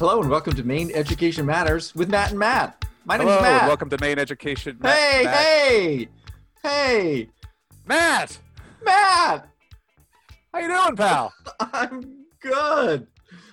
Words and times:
Hello 0.00 0.18
and 0.22 0.30
welcome 0.30 0.54
to 0.54 0.64
Maine 0.64 0.90
Education 0.94 1.44
Matters 1.44 1.94
with 1.94 2.08
Matt 2.08 2.30
and 2.30 2.38
Matt. 2.38 2.86
My 3.04 3.18
name 3.18 3.26
Hello, 3.28 3.42
Matt. 3.42 3.60
and 3.62 3.68
welcome 3.68 3.90
to 3.90 3.98
Maine 4.00 4.18
Education. 4.18 4.78
Matt- 4.80 4.96
hey, 4.96 5.24
Matt, 5.24 5.34
hey, 5.44 6.08
hey, 6.62 7.28
Matt, 7.86 8.38
Matt. 8.82 9.46
how 10.54 10.58
you 10.58 10.68
doing, 10.68 10.96
pal? 10.96 11.34
I'm 11.60 12.24
good. 12.40 13.08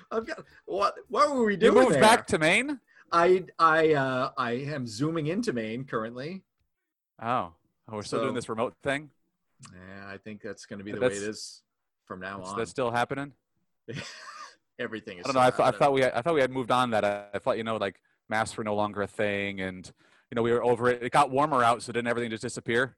I've 0.10 0.26
got 0.26 0.46
what? 0.66 0.96
What 1.10 1.36
were 1.36 1.44
we 1.44 1.52
You 1.54 1.58
doing 1.58 1.74
moved 1.74 1.96
there? 1.96 2.02
back 2.02 2.26
to 2.28 2.40
Maine? 2.40 2.80
I 3.12 3.44
I 3.60 3.92
uh 3.96 4.32
I 4.38 4.52
am 4.54 4.88
zooming 4.88 5.28
into 5.28 5.52
Maine 5.52 5.84
currently. 5.84 6.44
Oh, 7.22 7.26
oh 7.28 7.54
we're 7.92 8.04
still 8.04 8.20
So- 8.20 8.24
doing 8.24 8.36
this 8.36 8.48
remote 8.48 8.74
thing. 8.84 9.10
Yeah, 9.74 10.08
I 10.08 10.16
think 10.18 10.42
that's 10.42 10.66
going 10.66 10.78
to 10.80 10.86
be 10.86 10.94
the 10.94 11.00
But 11.02 11.12
way 11.12 11.18
it 11.18 11.24
is 11.24 11.62
from 12.06 12.22
now 12.22 12.42
Is 12.42 12.50
on. 12.50 12.58
that 12.60 12.70
still 12.70 12.92
happening? 12.92 13.34
Everything 14.80 15.18
is. 15.20 15.26
I 15.26 15.28
don't 15.28 15.36
know. 15.36 15.48
I, 15.48 15.50
th- 15.50 15.68
I 15.68 15.72
thought 15.72 15.94
we 15.94 16.02
had, 16.02 16.14
I 16.14 16.22
thought 16.22 16.36
we 16.36 16.42
had 16.42 16.52
moved 16.52 16.72
on 16.72 16.92
that. 16.92 17.04
I, 17.04 17.26
I 17.34 17.40
thought 17.40 17.58
you 17.58 17.64
know 17.64 17.78
like 17.78 18.00
masks 18.30 18.58
were 18.58 18.64
no 18.64 18.76
longer 18.76 19.02
a 19.02 19.08
thing, 19.08 19.62
and 19.62 19.92
you 20.32 20.36
know 20.36 20.42
we 20.42 20.52
were 20.52 20.64
over 20.64 20.90
it. 20.90 21.04
It 21.04 21.12
got 21.12 21.32
warmer 21.32 21.64
out, 21.64 21.82
so 21.82 21.92
didn't 21.92 22.08
everything 22.08 22.30
just 22.30 22.44
disappear? 22.44 22.96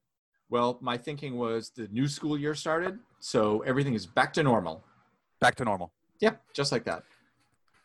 Well, 0.49 0.79
my 0.81 0.97
thinking 0.97 1.37
was 1.37 1.69
the 1.69 1.87
new 1.91 2.07
school 2.07 2.37
year 2.37 2.55
started, 2.55 2.99
so 3.19 3.61
everything 3.61 3.93
is 3.93 4.05
back 4.05 4.33
to 4.33 4.43
normal. 4.43 4.83
Back 5.39 5.55
to 5.55 5.65
normal. 5.65 5.93
Yeah, 6.19 6.35
just 6.53 6.71
like 6.71 6.83
that. 6.85 7.03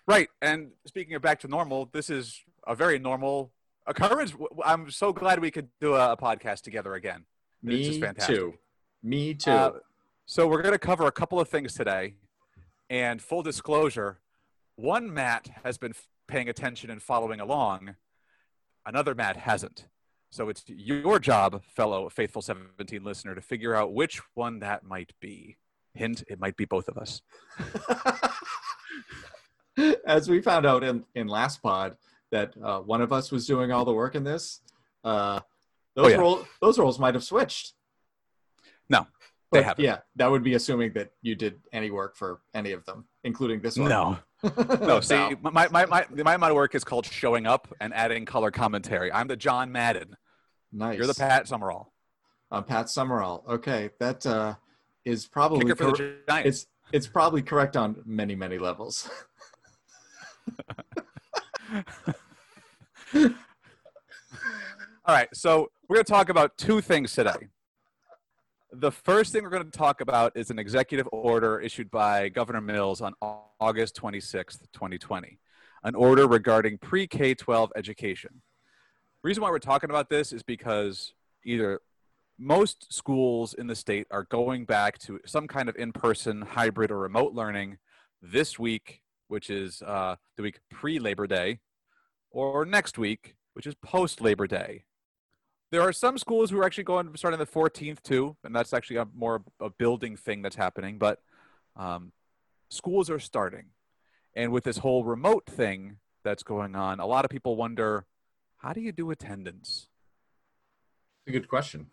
Right. 0.06 0.28
And 0.42 0.70
speaking 0.86 1.14
of 1.14 1.22
back 1.22 1.40
to 1.40 1.48
normal, 1.48 1.88
this 1.92 2.10
is 2.10 2.42
a 2.66 2.74
very 2.74 2.98
normal 2.98 3.52
occurrence. 3.86 4.34
I'm 4.64 4.90
so 4.90 5.12
glad 5.12 5.40
we 5.40 5.50
could 5.50 5.68
do 5.80 5.94
a, 5.94 6.16
podcast 6.16 6.62
together 6.62 6.94
again. 6.94 7.24
Me 7.62 8.00
too. 8.18 8.54
Me 9.02 9.34
too. 9.34 9.50
Uh, 9.50 9.72
so 10.26 10.46
we're 10.46 10.62
going 10.62 10.72
to 10.72 10.78
cover 10.78 11.06
a 11.06 11.12
couple 11.12 11.40
of 11.40 11.48
things 11.48 11.74
today. 11.74 12.14
And 12.90 13.20
full 13.22 13.42
disclosure, 13.42 14.18
one 14.76 15.12
Matt 15.12 15.48
has 15.64 15.78
been 15.78 15.90
f- 15.92 16.06
paying 16.28 16.48
attention 16.48 16.90
and 16.90 17.02
following 17.02 17.40
along. 17.40 17.96
Another 18.86 19.14
Matt 19.14 19.36
hasn't. 19.36 19.86
So 20.30 20.48
it's 20.48 20.64
your 20.66 21.18
job, 21.18 21.62
fellow 21.64 22.08
Faithful 22.08 22.42
17 22.42 23.02
listener, 23.04 23.34
to 23.34 23.40
figure 23.40 23.74
out 23.74 23.94
which 23.94 24.20
one 24.34 24.58
that 24.60 24.84
might 24.84 25.12
be. 25.20 25.56
Hint, 25.94 26.24
it 26.28 26.40
might 26.40 26.56
be 26.56 26.64
both 26.64 26.88
of 26.88 26.98
us. 26.98 27.22
As 30.06 30.28
we 30.28 30.40
found 30.40 30.66
out 30.66 30.84
in, 30.84 31.04
in 31.14 31.26
last 31.28 31.62
pod 31.62 31.96
that 32.30 32.52
uh, 32.62 32.80
one 32.80 33.00
of 33.00 33.12
us 33.12 33.32
was 33.32 33.46
doing 33.46 33.72
all 33.72 33.84
the 33.84 33.92
work 33.92 34.14
in 34.14 34.22
this, 34.24 34.60
uh, 35.04 35.40
those, 35.94 36.06
Oh, 36.06 36.08
yeah. 36.08 36.16
role, 36.16 36.44
those 36.60 36.78
roles 36.78 36.98
might 36.98 37.14
have 37.14 37.24
switched. 37.24 37.74
No, 38.88 39.06
they 39.54 39.60
But, 39.60 39.64
haven't. 39.64 39.84
Yeah, 39.84 39.98
that 40.16 40.30
would 40.30 40.42
be 40.42 40.54
assuming 40.54 40.92
that 40.94 41.10
you 41.22 41.34
did 41.34 41.60
any 41.72 41.90
work 41.90 42.16
for 42.16 42.40
any 42.54 42.72
of 42.72 42.84
them, 42.84 43.06
including 43.24 43.60
this 43.60 43.78
one. 43.78 43.88
No. 43.88 44.18
No, 44.80 45.00
see, 45.00 45.16
my, 45.42 45.68
my, 45.68 45.86
my, 45.86 46.04
my 46.10 46.34
amount 46.34 46.50
of 46.50 46.54
work 46.56 46.74
is 46.74 46.84
called 46.84 47.06
showing 47.06 47.46
up 47.46 47.72
and 47.80 47.94
adding 47.94 48.26
color 48.26 48.50
commentary. 48.50 49.10
I'm 49.10 49.26
the 49.26 49.36
John 49.36 49.72
Madden. 49.72 50.16
nice. 50.70 50.98
You're 50.98 51.06
the 51.06 51.14
Pat 51.14 51.48
Summerall. 51.48 51.94
I'm 52.50 52.62
Pat 52.64 52.90
Summerall. 52.90 53.42
Okay, 53.48 53.88
that 54.00 54.26
uh, 54.26 54.54
is 55.06 55.26
probably 55.26 55.60
Kicker 55.64 55.76
for 55.76 55.84
cor- 55.84 55.96
the 55.96 56.16
Giants. 56.28 56.48
it's 56.48 56.66
it's 56.92 57.06
probably 57.06 57.40
correct 57.40 57.74
on 57.76 57.96
many 58.04 58.34
many 58.34 58.58
levels. 58.58 59.08
All 65.06 65.14
right, 65.14 65.28
so 65.34 65.70
we're 65.88 65.96
going 65.96 66.04
to 66.04 66.12
talk 66.12 66.28
about 66.28 66.56
two 66.56 66.80
things 66.80 67.12
today. 67.14 67.48
The 68.76 68.90
first 68.90 69.32
thing 69.32 69.44
we're 69.44 69.50
going 69.50 69.70
to 69.70 69.78
talk 69.78 70.00
about 70.00 70.36
is 70.36 70.50
an 70.50 70.58
executive 70.58 71.08
order 71.12 71.60
issued 71.60 71.92
by 71.92 72.28
Governor 72.28 72.60
Mills 72.60 73.00
on 73.00 73.14
August 73.60 73.94
26th, 73.94 74.62
2020, 74.72 75.38
an 75.84 75.94
order 75.94 76.26
regarding 76.26 76.78
pre 76.78 77.06
K 77.06 77.34
12 77.34 77.70
education. 77.76 78.30
The 79.22 79.28
reason 79.28 79.44
why 79.44 79.50
we're 79.50 79.60
talking 79.60 79.90
about 79.90 80.08
this 80.08 80.32
is 80.32 80.42
because 80.42 81.14
either 81.44 81.82
most 82.36 82.92
schools 82.92 83.54
in 83.54 83.68
the 83.68 83.76
state 83.76 84.08
are 84.10 84.24
going 84.24 84.64
back 84.64 84.98
to 85.00 85.20
some 85.24 85.46
kind 85.46 85.68
of 85.68 85.76
in 85.76 85.92
person, 85.92 86.42
hybrid, 86.42 86.90
or 86.90 86.98
remote 86.98 87.32
learning 87.32 87.78
this 88.22 88.58
week, 88.58 89.02
which 89.28 89.50
is 89.50 89.82
uh, 89.82 90.16
the 90.36 90.42
week 90.42 90.58
pre 90.72 90.98
Labor 90.98 91.28
Day, 91.28 91.60
or 92.32 92.64
next 92.64 92.98
week, 92.98 93.36
which 93.52 93.68
is 93.68 93.76
post 93.76 94.20
Labor 94.20 94.48
Day. 94.48 94.82
There 95.70 95.82
are 95.82 95.92
some 95.92 96.18
schools 96.18 96.50
who 96.50 96.58
are 96.60 96.64
actually 96.64 96.84
going 96.84 97.10
starting 97.16 97.38
the 97.38 97.46
14th 97.46 98.02
too, 98.02 98.36
and 98.44 98.54
that's 98.54 98.72
actually 98.72 98.96
a 98.96 99.06
more 99.14 99.42
a 99.60 99.70
building 99.70 100.16
thing 100.16 100.42
that's 100.42 100.56
happening. 100.56 100.98
But 100.98 101.20
um, 101.76 102.12
schools 102.68 103.10
are 103.10 103.18
starting, 103.18 103.66
and 104.34 104.52
with 104.52 104.64
this 104.64 104.78
whole 104.78 105.04
remote 105.04 105.46
thing 105.46 105.96
that's 106.22 106.42
going 106.42 106.76
on, 106.76 107.00
a 107.00 107.06
lot 107.06 107.24
of 107.24 107.30
people 107.30 107.56
wonder, 107.56 108.06
how 108.58 108.72
do 108.72 108.80
you 108.80 108.92
do 108.92 109.10
attendance? 109.10 109.88
It's 111.26 111.34
a 111.34 111.38
good 111.38 111.48
question. 111.48 111.86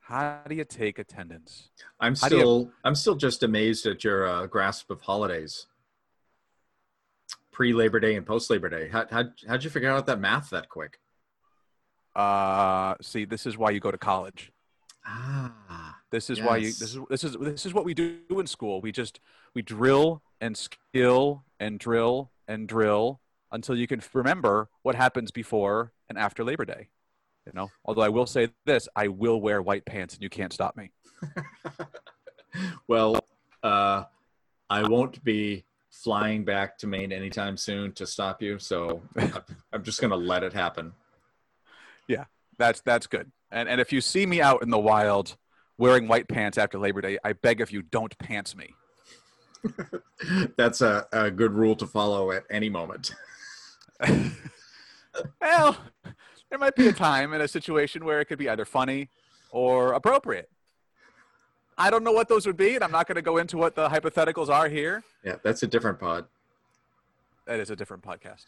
How 0.00 0.42
do 0.48 0.54
you 0.54 0.64
take 0.64 1.00
attendance? 1.00 1.70
I'm 1.98 2.14
How 2.14 2.28
do 2.28 2.36
you- 2.36 2.40
still 2.42 2.70
I'm 2.84 2.94
still 2.94 3.16
just 3.16 3.42
amazed 3.42 3.86
at 3.86 4.04
your 4.04 4.28
uh, 4.28 4.46
grasp 4.46 4.90
of 4.90 5.00
holidays. 5.00 5.66
Pre 7.50 7.72
Labor 7.72 7.98
Day 7.98 8.14
and 8.14 8.24
post 8.24 8.48
Labor 8.50 8.68
Day. 8.68 8.88
How 8.88 9.06
how 9.10 9.24
how'd 9.48 9.64
you 9.64 9.70
figure 9.70 9.90
out 9.90 10.06
that 10.06 10.20
math 10.20 10.50
that 10.50 10.68
quick? 10.68 11.00
Uh, 12.16 12.94
see, 13.02 13.24
this 13.26 13.44
is 13.46 13.58
why 13.58 13.70
you 13.70 13.78
go 13.80 13.90
to 13.90 13.98
college. 13.98 14.50
Ah, 15.06 15.96
This 16.10 16.30
is 16.30 16.40
why 16.40 16.56
you. 16.56 16.66
This 16.68 16.80
is 16.82 16.98
this 17.10 17.24
is 17.24 17.36
this 17.38 17.66
is 17.66 17.74
what 17.74 17.84
we 17.84 17.92
do 17.94 18.18
in 18.30 18.46
school. 18.46 18.80
We 18.80 18.90
just 18.90 19.20
we 19.54 19.60
drill 19.62 20.22
and 20.40 20.56
skill 20.56 21.44
and 21.60 21.78
drill 21.78 22.30
and 22.48 22.66
drill 22.66 23.20
until 23.52 23.76
you 23.76 23.86
can 23.86 24.00
f- 24.00 24.14
remember 24.14 24.68
what 24.82 24.94
happens 24.94 25.30
before 25.30 25.92
and 26.08 26.16
after 26.18 26.42
Labor 26.42 26.64
Day. 26.64 26.88
You 27.46 27.52
know. 27.54 27.70
Although 27.84 28.02
I 28.02 28.08
will 28.08 28.26
say 28.26 28.48
this, 28.64 28.88
I 28.96 29.08
will 29.08 29.40
wear 29.40 29.60
white 29.62 29.84
pants, 29.84 30.14
and 30.14 30.22
you 30.22 30.30
can't 30.30 30.52
stop 30.52 30.76
me. 30.76 30.90
well, 32.88 33.20
uh, 33.62 34.04
I 34.70 34.88
won't 34.88 35.22
be 35.22 35.64
flying 35.90 36.44
back 36.44 36.76
to 36.78 36.86
Maine 36.86 37.12
anytime 37.12 37.56
soon 37.56 37.92
to 37.92 38.06
stop 38.06 38.42
you. 38.42 38.58
So 38.58 39.02
I'm- 39.18 39.44
I'm 39.72 39.82
just 39.84 40.00
gonna 40.00 40.16
let 40.16 40.42
it 40.42 40.52
happen. 40.54 40.92
Yeah, 42.08 42.24
that's 42.58 42.80
that's 42.82 43.06
good. 43.06 43.30
And 43.50 43.68
and 43.68 43.80
if 43.80 43.92
you 43.92 44.00
see 44.00 44.26
me 44.26 44.40
out 44.40 44.62
in 44.62 44.70
the 44.70 44.78
wild 44.78 45.36
wearing 45.78 46.08
white 46.08 46.28
pants 46.28 46.58
after 46.58 46.78
Labor 46.78 47.00
Day, 47.00 47.18
I 47.24 47.32
beg 47.34 47.60
of 47.60 47.70
you, 47.70 47.82
don't 47.82 48.16
pants 48.18 48.56
me. 48.56 48.74
That's 50.56 50.80
a, 50.80 51.06
a 51.12 51.30
good 51.30 51.52
rule 51.52 51.76
to 51.76 51.86
follow 51.86 52.30
at 52.30 52.44
any 52.50 52.68
moment. 52.68 53.14
well, 55.40 55.76
there 56.50 56.58
might 56.58 56.76
be 56.76 56.88
a 56.88 56.92
time 56.92 57.32
in 57.32 57.40
a 57.40 57.48
situation 57.48 58.04
where 58.04 58.20
it 58.20 58.26
could 58.26 58.38
be 58.38 58.48
either 58.48 58.64
funny 58.64 59.08
or 59.50 59.92
appropriate. 59.92 60.50
I 61.78 61.90
don't 61.90 62.04
know 62.04 62.12
what 62.12 62.28
those 62.28 62.46
would 62.46 62.56
be, 62.56 62.74
and 62.74 62.82
I'm 62.82 62.90
not 62.90 63.06
going 63.06 63.16
to 63.16 63.22
go 63.22 63.36
into 63.36 63.58
what 63.58 63.74
the 63.74 63.88
hypotheticals 63.88 64.48
are 64.48 64.68
here. 64.68 65.04
Yeah, 65.24 65.36
that's 65.42 65.62
a 65.62 65.66
different 65.66 66.00
pod. 66.00 66.26
That 67.46 67.60
is 67.60 67.70
a 67.70 67.76
different 67.76 68.02
podcast. 68.02 68.46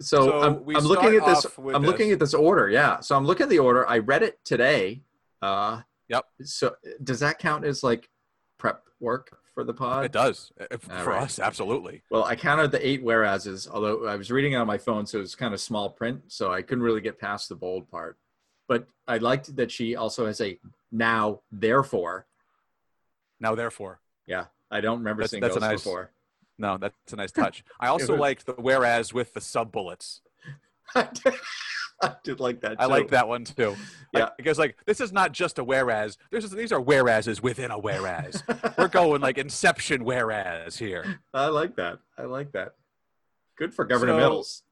So, 0.00 0.26
So 0.26 0.40
I'm, 0.42 0.64
we 0.64 0.74
I'm 0.76 0.84
looking 0.84 1.14
at 1.14 1.24
this. 1.26 1.46
I'm 1.58 1.82
looking 1.82 2.10
at 2.10 2.18
this 2.18 2.34
order. 2.34 2.68
Yeah. 2.68 3.00
So 3.00 3.16
I'm 3.16 3.24
looking 3.26 3.44
at 3.44 3.50
the 3.50 3.58
order. 3.60 3.88
I 3.88 3.98
read 3.98 4.22
it 4.22 4.44
today. 4.44 5.02
Uh, 5.40 5.82
Yep. 6.08 6.24
So 6.42 6.74
does 7.02 7.20
that 7.20 7.38
count 7.38 7.64
as 7.64 7.82
like 7.82 8.10
prep 8.58 8.82
work 9.00 9.38
for 9.54 9.64
the 9.64 9.72
pod? 9.72 10.04
It 10.04 10.12
does 10.12 10.52
Uh, 10.60 10.76
for 10.76 11.10
right. 11.10 11.22
us, 11.22 11.38
absolutely. 11.38 12.02
Well, 12.10 12.24
I 12.24 12.36
counted 12.36 12.70
the 12.70 12.86
eight 12.86 13.02
whereases, 13.02 13.66
although 13.72 14.06
I 14.06 14.16
was 14.16 14.30
reading 14.30 14.52
it 14.52 14.56
on 14.56 14.66
my 14.66 14.76
phone, 14.76 15.06
so 15.06 15.16
it 15.18 15.22
was 15.22 15.34
kind 15.34 15.54
of 15.54 15.60
small 15.60 15.88
print, 15.88 16.20
so 16.28 16.52
I 16.52 16.60
couldn't 16.60 16.84
really 16.84 17.00
get 17.00 17.18
past 17.18 17.48
the 17.48 17.54
bold 17.54 17.88
part. 17.90 18.18
But 18.68 18.86
I 19.08 19.18
liked 19.18 19.56
that 19.56 19.70
she 19.70 19.96
also 19.96 20.26
has 20.26 20.40
a 20.42 20.58
now, 20.90 21.40
therefore. 21.50 22.26
Now, 23.40 23.54
therefore, 23.54 24.00
Yeah, 24.26 24.46
I 24.70 24.80
don't 24.82 24.98
remember 24.98 25.22
That's- 25.22 25.30
seeing 25.30 25.40
that's 25.40 25.54
those 25.54 25.62
nice- 25.62 25.82
before. 25.82 26.10
No, 26.58 26.78
that's 26.78 27.12
a 27.12 27.16
nice 27.16 27.32
touch. 27.42 27.64
I 27.80 27.88
also 27.88 28.12
was- 28.12 28.20
like 28.20 28.44
the 28.44 28.52
whereas 28.54 29.12
with 29.12 29.34
the 29.34 29.40
sub 29.40 29.72
bullets. 29.72 30.20
I 30.94 31.08
did, 31.12 31.34
I 32.02 32.14
did 32.22 32.40
like 32.40 32.60
that. 32.62 32.76
I 32.80 32.86
like 32.86 33.08
that 33.10 33.28
one 33.28 33.44
too. 33.44 33.76
Yeah. 34.14 34.24
Like, 34.24 34.36
because 34.36 34.58
like 34.58 34.76
this 34.84 35.00
is 35.00 35.10
not 35.10 35.32
just 35.32 35.58
a 35.58 35.64
whereas. 35.64 36.18
There's 36.30 36.50
these 36.50 36.70
are 36.70 36.80
whereases 36.80 37.42
within 37.42 37.70
a 37.70 37.78
whereas. 37.78 38.42
We're 38.76 38.88
going 38.88 39.22
like 39.22 39.38
Inception 39.38 40.04
whereas 40.04 40.76
here. 40.76 41.20
I 41.32 41.46
like 41.46 41.76
that. 41.76 41.98
I 42.18 42.24
like 42.24 42.52
that. 42.52 42.74
Good 43.56 43.72
for 43.72 43.86
Governor 43.86 44.12
So- 44.12 44.16
Mills. 44.18 44.62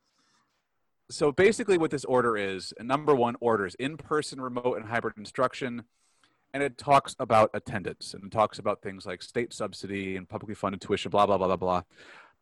so 1.11 1.33
basically 1.33 1.79
what 1.79 1.91
this 1.91 2.05
order 2.05 2.37
is 2.37 2.75
number 2.81 3.15
one 3.15 3.37
orders 3.41 3.75
in-person 3.77 4.43
remote 4.43 4.75
and 4.77 4.85
hybrid 4.91 5.17
instruction 5.17 5.85
and 6.53 6.63
it 6.63 6.77
talks 6.77 7.15
about 7.19 7.51
attendance 7.55 8.15
and 8.15 8.25
it 8.25 8.31
talks 8.31 8.59
about 8.59 8.83
things 8.83 9.07
like 9.07 9.23
state 9.23 9.53
subsidy 9.53 10.17
and 10.17 10.29
publicly 10.29 10.55
funded 10.55 10.81
tuition 10.81 11.11
blah 11.11 11.27
blah 11.27 11.39
blah 11.39 11.47
blah 11.47 11.57
blah. 11.57 11.83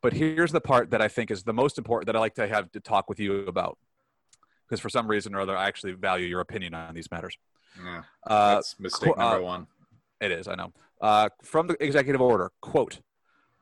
But 0.01 0.13
here's 0.13 0.51
the 0.51 0.61
part 0.61 0.91
that 0.91 1.01
i 1.01 1.07
think 1.07 1.31
is 1.31 1.43
the 1.43 1.53
most 1.53 1.77
important 1.77 2.07
that 2.07 2.15
i 2.15 2.19
like 2.19 2.35
to 2.35 2.47
have 2.47 2.71
to 2.71 2.79
talk 2.79 3.09
with 3.09 3.19
you 3.19 3.45
about 3.45 3.77
because 4.67 4.79
for 4.79 4.89
some 4.89 5.07
reason 5.07 5.35
or 5.35 5.41
other 5.41 5.57
i 5.57 5.67
actually 5.67 5.93
value 5.93 6.27
your 6.27 6.41
opinion 6.41 6.73
on 6.73 6.93
these 6.93 7.11
matters. 7.11 7.37
Yeah, 7.83 8.03
uh, 8.25 8.55
that's 8.55 8.79
mistake 8.79 9.13
uh, 9.17 9.21
number 9.21 9.43
one. 9.43 9.67
it 10.21 10.31
is 10.31 10.47
i 10.47 10.55
know. 10.55 10.73
Uh, 11.01 11.29
from 11.43 11.67
the 11.67 11.81
executive 11.83 12.21
order 12.21 12.51
quote 12.61 13.01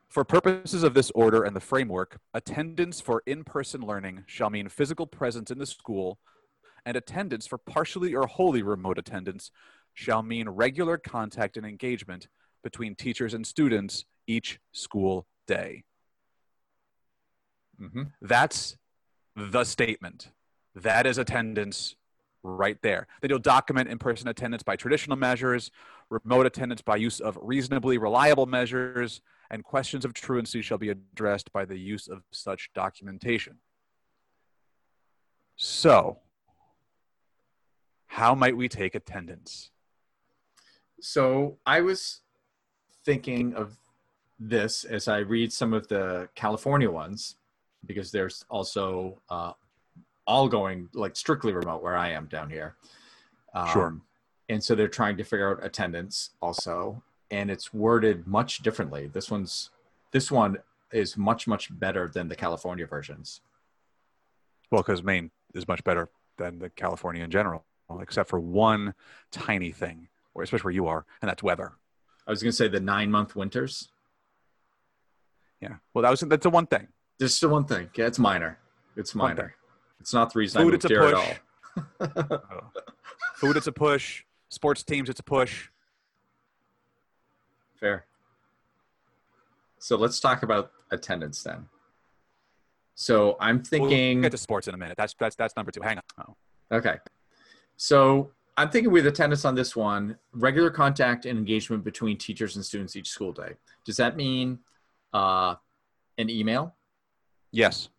For 0.09 0.23
purposes 0.23 0.83
of 0.83 0.93
this 0.93 1.11
order 1.13 1.43
and 1.43 1.55
the 1.55 1.59
framework, 1.59 2.19
attendance 2.33 3.01
for 3.01 3.21
in 3.25 3.43
person 3.43 3.81
learning 3.81 4.23
shall 4.25 4.49
mean 4.49 4.69
physical 4.69 5.05
presence 5.05 5.51
in 5.51 5.59
the 5.59 5.65
school, 5.65 6.17
and 6.85 6.95
attendance 6.95 7.45
for 7.45 7.57
partially 7.57 8.15
or 8.15 8.25
wholly 8.25 8.63
remote 8.63 8.97
attendance 8.97 9.51
shall 9.97 10.21
mean 10.21 10.47
regular 10.47 10.95
contact 10.95 11.57
and 11.57 11.65
engagement 11.65 12.27
between 12.63 12.93
teachers 12.93 13.33
and 13.33 13.47
students 13.47 14.05
each 14.27 14.59
school 14.71 15.25
day. 15.47 15.83
Mm-hmm. 17.81 18.03
That's 18.21 18.77
the 19.35 19.63
statement. 19.63 20.31
That 20.75 21.07
is 21.07 21.17
attendance 21.17 21.95
right 22.43 22.77
there. 22.83 23.07
Then 23.21 23.31
you'll 23.31 23.39
document 23.39 23.89
in 23.89 23.97
person 23.97 24.27
attendance 24.27 24.61
by 24.61 24.75
traditional 24.75 25.17
measures, 25.17 25.71
remote 26.11 26.45
attendance 26.45 26.83
by 26.83 26.97
use 26.97 27.19
of 27.19 27.39
reasonably 27.41 27.97
reliable 27.97 28.45
measures, 28.45 29.21
and 29.49 29.63
questions 29.63 30.05
of 30.05 30.13
truancy 30.13 30.61
shall 30.61 30.77
be 30.77 30.89
addressed 30.89 31.51
by 31.51 31.65
the 31.65 31.77
use 31.77 32.07
of 32.07 32.21
such 32.31 32.69
documentation. 32.75 33.57
So, 35.55 36.19
how 38.05 38.35
might 38.35 38.55
we 38.55 38.69
take 38.69 38.93
attendance? 38.93 39.71
So 40.99 41.57
I 41.65 41.81
was 41.81 42.21
thinking 43.05 43.53
of 43.53 43.77
this 44.39 44.83
as 44.83 45.07
I 45.07 45.19
read 45.19 45.51
some 45.51 45.73
of 45.73 45.87
the 45.87 46.29
California 46.35 46.89
ones, 46.89 47.35
because 47.85 48.11
there's 48.11 48.45
also 48.49 49.21
uh, 49.29 49.53
all 50.25 50.47
going 50.47 50.89
like 50.93 51.15
strictly 51.15 51.53
remote 51.53 51.81
where 51.81 51.97
I 51.97 52.09
am 52.09 52.25
down 52.25 52.49
here. 52.49 52.75
Um, 53.53 53.67
Sure. 53.69 54.01
And 54.49 54.63
so 54.63 54.75
they're 54.75 54.87
trying 54.87 55.17
to 55.17 55.23
figure 55.23 55.51
out 55.51 55.63
attendance 55.65 56.29
also, 56.41 57.03
and 57.31 57.51
it's 57.51 57.73
worded 57.73 58.25
much 58.27 58.59
differently. 58.59 59.07
This 59.07 59.29
one's 59.29 59.71
this 60.11 60.31
one 60.31 60.57
is 60.91 61.17
much 61.17 61.47
much 61.47 61.67
better 61.77 62.07
than 62.07 62.29
the 62.29 62.35
California 62.35 62.85
versions. 62.87 63.41
Well, 64.71 64.83
because 64.83 65.03
Maine 65.03 65.31
is 65.53 65.67
much 65.67 65.83
better 65.83 66.09
than 66.37 66.59
the 66.59 66.69
California 66.69 67.23
in 67.23 67.31
general, 67.31 67.65
except 67.99 68.29
for 68.29 68.39
one 68.39 68.93
tiny 69.31 69.71
thing, 69.71 70.07
especially 70.43 70.65
where 70.65 70.73
you 70.73 70.87
are, 70.87 71.05
and 71.21 71.29
that's 71.29 71.43
weather. 71.43 71.73
I 72.25 72.31
was 72.31 72.41
going 72.43 72.51
to 72.51 72.55
say 72.55 72.67
the 72.67 72.79
nine 72.79 73.09
month 73.11 73.35
winters. 73.35 73.89
Yeah. 75.61 75.75
Well, 75.93 76.03
that 76.03 76.11
was 76.11 76.19
that's 76.21 76.43
the 76.43 76.49
one 76.49 76.67
thing. 76.67 76.87
Just 77.19 77.41
the 77.41 77.49
one 77.49 77.65
thing. 77.65 77.89
Yeah, 77.95 78.05
it's 78.07 78.19
minor. 78.19 78.59
It's 78.95 79.15
minor. 79.15 79.55
It's 79.99 80.13
not 80.13 80.31
the 80.33 80.39
reason 80.39 80.61
Food, 80.61 80.67
I 80.67 80.71
moved 80.71 80.87
here 80.87 81.03
at 81.03 81.13
all. 81.13 81.33
Oh. 81.99 82.71
Food, 83.35 83.55
it's 83.55 83.67
a 83.67 83.71
push. 83.71 84.23
Sports 84.49 84.81
teams, 84.83 85.09
it's 85.09 85.19
a 85.19 85.23
push. 85.23 85.69
Fair. 87.79 88.05
So 89.77 89.95
let's 89.95 90.19
talk 90.19 90.41
about 90.41 90.71
attendance 90.91 91.43
then. 91.43 91.67
So 92.95 93.37
I'm 93.39 93.57
We'll 93.57 93.63
thinking. 93.65 94.21
get 94.21 94.31
to 94.31 94.37
sports 94.37 94.67
in 94.67 94.73
a 94.73 94.77
minute. 94.77 94.97
That's 94.97 95.13
that's 95.19 95.35
that's 95.35 95.55
number 95.55 95.71
two. 95.71 95.81
Hang 95.81 95.97
on. 96.17 96.25
Oh. 96.71 96.75
Okay. 96.77 96.97
So 97.75 98.31
I'm 98.59 98.69
thinking 98.69 98.91
with 98.91 99.05
attendance 99.05 99.45
on 99.45 99.53
this 99.53 99.75
one, 99.75 100.17
regular 100.33 100.71
contact 100.71 101.25
and 101.25 101.37
engagement 101.37 101.83
between 101.83 102.17
teachers 102.17 102.55
and 102.55 102.65
students 102.65 102.95
each 102.95 103.09
school 103.09 103.31
day. 103.31 103.53
Does 103.85 103.97
that 103.97 104.17
mean 104.17 104.57
uh, 105.13 105.55
an 106.17 106.29
email? 106.31 106.73
Yes. 107.51 107.89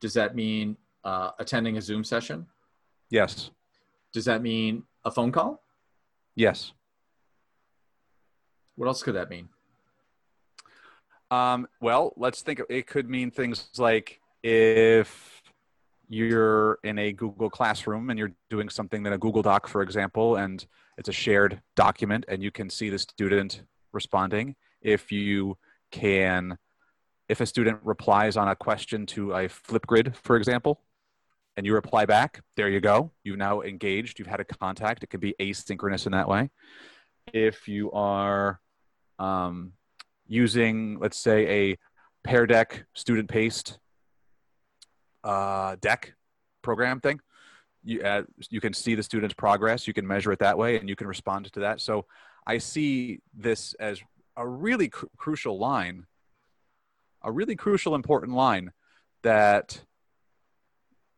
Does 0.00 0.12
that 0.14 0.34
mean 0.34 0.76
uh, 1.04 1.30
attending 1.38 1.76
a 1.76 1.80
Zoom 1.80 2.02
session? 2.02 2.46
Yes. 3.08 3.50
Does 4.12 4.24
that 4.24 4.42
mean 4.42 4.82
a 5.04 5.12
phone 5.12 5.30
call? 5.30 5.62
Yes. 6.34 6.72
What 8.74 8.86
else 8.86 9.04
could 9.04 9.14
that 9.14 9.30
mean? 9.30 9.48
Um, 11.30 11.68
well, 11.80 12.12
let's 12.16 12.42
think. 12.42 12.60
It 12.68 12.88
could 12.88 13.08
mean 13.08 13.30
things 13.30 13.68
like 13.78 14.20
if 14.42 15.39
you're 16.10 16.80
in 16.82 16.98
a 16.98 17.12
Google 17.12 17.48
Classroom 17.48 18.10
and 18.10 18.18
you're 18.18 18.32
doing 18.50 18.68
something 18.68 19.06
in 19.06 19.12
a 19.12 19.18
Google 19.18 19.42
Doc, 19.42 19.68
for 19.68 19.80
example, 19.80 20.34
and 20.34 20.66
it's 20.98 21.08
a 21.08 21.12
shared 21.12 21.62
document 21.76 22.24
and 22.26 22.42
you 22.42 22.50
can 22.50 22.68
see 22.68 22.90
the 22.90 22.98
student 22.98 23.62
responding. 23.92 24.56
If 24.82 25.12
you 25.12 25.56
can, 25.92 26.58
if 27.28 27.40
a 27.40 27.46
student 27.46 27.78
replies 27.84 28.36
on 28.36 28.48
a 28.48 28.56
question 28.56 29.06
to 29.06 29.34
a 29.34 29.48
Flipgrid, 29.48 30.16
for 30.16 30.36
example, 30.36 30.80
and 31.56 31.64
you 31.64 31.74
reply 31.74 32.06
back, 32.06 32.42
there 32.56 32.68
you 32.68 32.80
go. 32.80 33.12
You've 33.22 33.38
now 33.38 33.62
engaged, 33.62 34.18
you've 34.18 34.26
had 34.26 34.40
a 34.40 34.44
contact. 34.44 35.04
It 35.04 35.10
could 35.10 35.20
be 35.20 35.36
asynchronous 35.38 36.06
in 36.06 36.12
that 36.12 36.26
way. 36.26 36.50
If 37.32 37.68
you 37.68 37.92
are, 37.92 38.58
um, 39.20 39.74
using, 40.26 40.98
let's 40.98 41.18
say, 41.18 41.70
a 41.70 41.78
Pear 42.24 42.48
Deck 42.48 42.84
student 42.94 43.28
paced 43.28 43.78
uh, 45.24 45.76
deck 45.80 46.14
program 46.62 47.00
thing. 47.00 47.20
You, 47.82 48.02
uh, 48.02 48.22
you 48.50 48.60
can 48.60 48.74
see 48.74 48.94
the 48.94 49.02
student's 49.02 49.34
progress. 49.34 49.86
You 49.86 49.94
can 49.94 50.06
measure 50.06 50.32
it 50.32 50.38
that 50.40 50.58
way, 50.58 50.78
and 50.78 50.88
you 50.88 50.96
can 50.96 51.06
respond 51.06 51.50
to 51.52 51.60
that. 51.60 51.80
So 51.80 52.06
I 52.46 52.58
see 52.58 53.20
this 53.34 53.74
as 53.74 54.00
a 54.36 54.46
really 54.46 54.88
cru- 54.88 55.10
crucial 55.16 55.58
line, 55.58 56.06
a 57.22 57.32
really 57.32 57.56
crucial, 57.56 57.94
important 57.94 58.32
line 58.32 58.72
that 59.22 59.82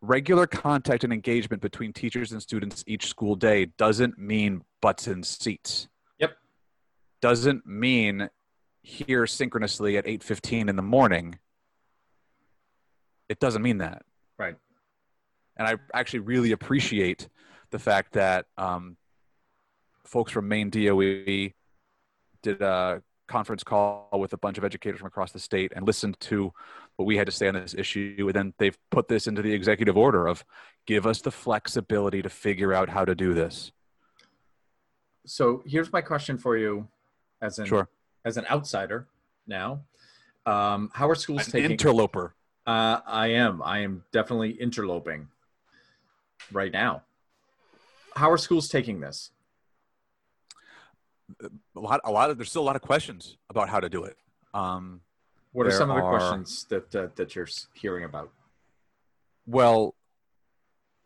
regular 0.01 0.47
contact 0.47 1.05
and 1.05 1.13
engagement 1.13 1.63
between 1.63 1.93
teachers 1.93 2.33
and 2.33 2.43
students 2.43 2.83
each 2.87 3.07
school 3.07 3.37
day 3.37 3.67
doesn't 3.79 4.19
mean 4.19 4.63
butts 4.81 5.07
in 5.07 5.23
seats. 5.23 5.89
Yep. 6.19 6.37
Doesn't 7.21 7.65
mean 7.67 8.29
here 8.83 9.27
synchronously 9.27 9.97
at 9.97 10.05
8.15 10.05 10.69
in 10.69 10.77
the 10.77 10.83
morning 10.83 11.39
it 13.33 13.41
doesn't 13.41 13.63
mean 13.63 13.79
that 13.79 14.03
Right. 14.39 14.57
and 15.57 15.67
i 15.71 15.75
actually 15.99 16.21
really 16.33 16.53
appreciate 16.53 17.29
the 17.71 17.79
fact 17.79 18.13
that 18.13 18.47
um, 18.59 18.97
folks 20.05 20.31
from 20.33 20.47
maine 20.49 20.71
doe 20.71 21.01
did 22.43 22.61
a 22.61 23.03
conference 23.29 23.63
call 23.65 24.09
with 24.23 24.33
a 24.35 24.37
bunch 24.37 24.59
of 24.59 24.65
educators 24.65 24.99
from 25.01 25.07
across 25.07 25.33
the 25.33 25.39
state 25.39 25.73
and 25.75 25.87
listened 25.87 26.17
to 26.21 26.53
what 26.97 27.07
we 27.07 27.17
had 27.17 27.27
to 27.27 27.33
say 27.33 27.49
on 27.49 27.55
this 27.55 27.75
issue 27.75 28.15
and 28.29 28.35
then 28.35 28.53
they've 28.59 28.77
put 28.91 29.09
this 29.09 29.27
into 29.27 29.41
the 29.41 29.53
executive 29.53 29.97
order 29.97 30.27
of 30.27 30.45
give 30.87 31.07
us 31.07 31.23
the 31.23 31.31
flexibility 31.31 32.21
to 32.21 32.29
figure 32.29 32.73
out 32.75 32.89
how 32.91 33.05
to 33.11 33.15
do 33.15 33.33
this 33.33 33.73
So 35.25 35.63
here's 35.65 35.91
my 35.93 36.03
question 36.03 36.37
for 36.37 36.57
you, 36.57 36.89
as 37.41 37.59
an 37.61 37.67
sure 37.67 37.89
as 38.25 38.37
an 38.37 38.45
outsider 38.51 39.07
now. 39.47 39.83
Um, 40.47 40.91
how 40.93 41.09
are 41.09 41.15
schools 41.15 41.47
an 41.47 41.53
taking? 41.53 41.71
interloper 41.73 42.35
uh, 42.67 43.01
I 43.07 43.29
am. 43.29 43.63
I 43.63 43.81
am 43.81 44.05
definitely 44.13 44.61
interloping 44.61 45.29
right 46.53 46.73
now. 46.73 47.03
How 48.15 48.31
are 48.31 48.39
schools 48.39 48.69
taking 48.69 49.01
this? 49.01 49.31
a 51.41 51.81
lot 51.81 52.01
a 52.05 52.11
lot 52.11 52.31
of 52.31 52.37
there's 52.37 52.51
still 52.51 52.63
a 52.63 52.65
lot 52.65 52.77
of 52.77 52.83
questions 52.83 53.39
about 53.49 53.69
how 53.69 53.81
to 53.81 53.89
do 53.89 54.05
it 54.05 54.17
um, 54.55 55.01
What 55.53 55.67
are 55.67 55.71
some 55.71 55.91
of 55.91 55.97
the 55.97 56.03
are- 56.03 56.19
questions 56.19 56.67
that 56.69 56.95
uh, 56.95 57.09
that 57.17 57.35
you're 57.35 57.49
hearing 57.75 58.05
about? 58.05 58.31
Well, 59.47 59.95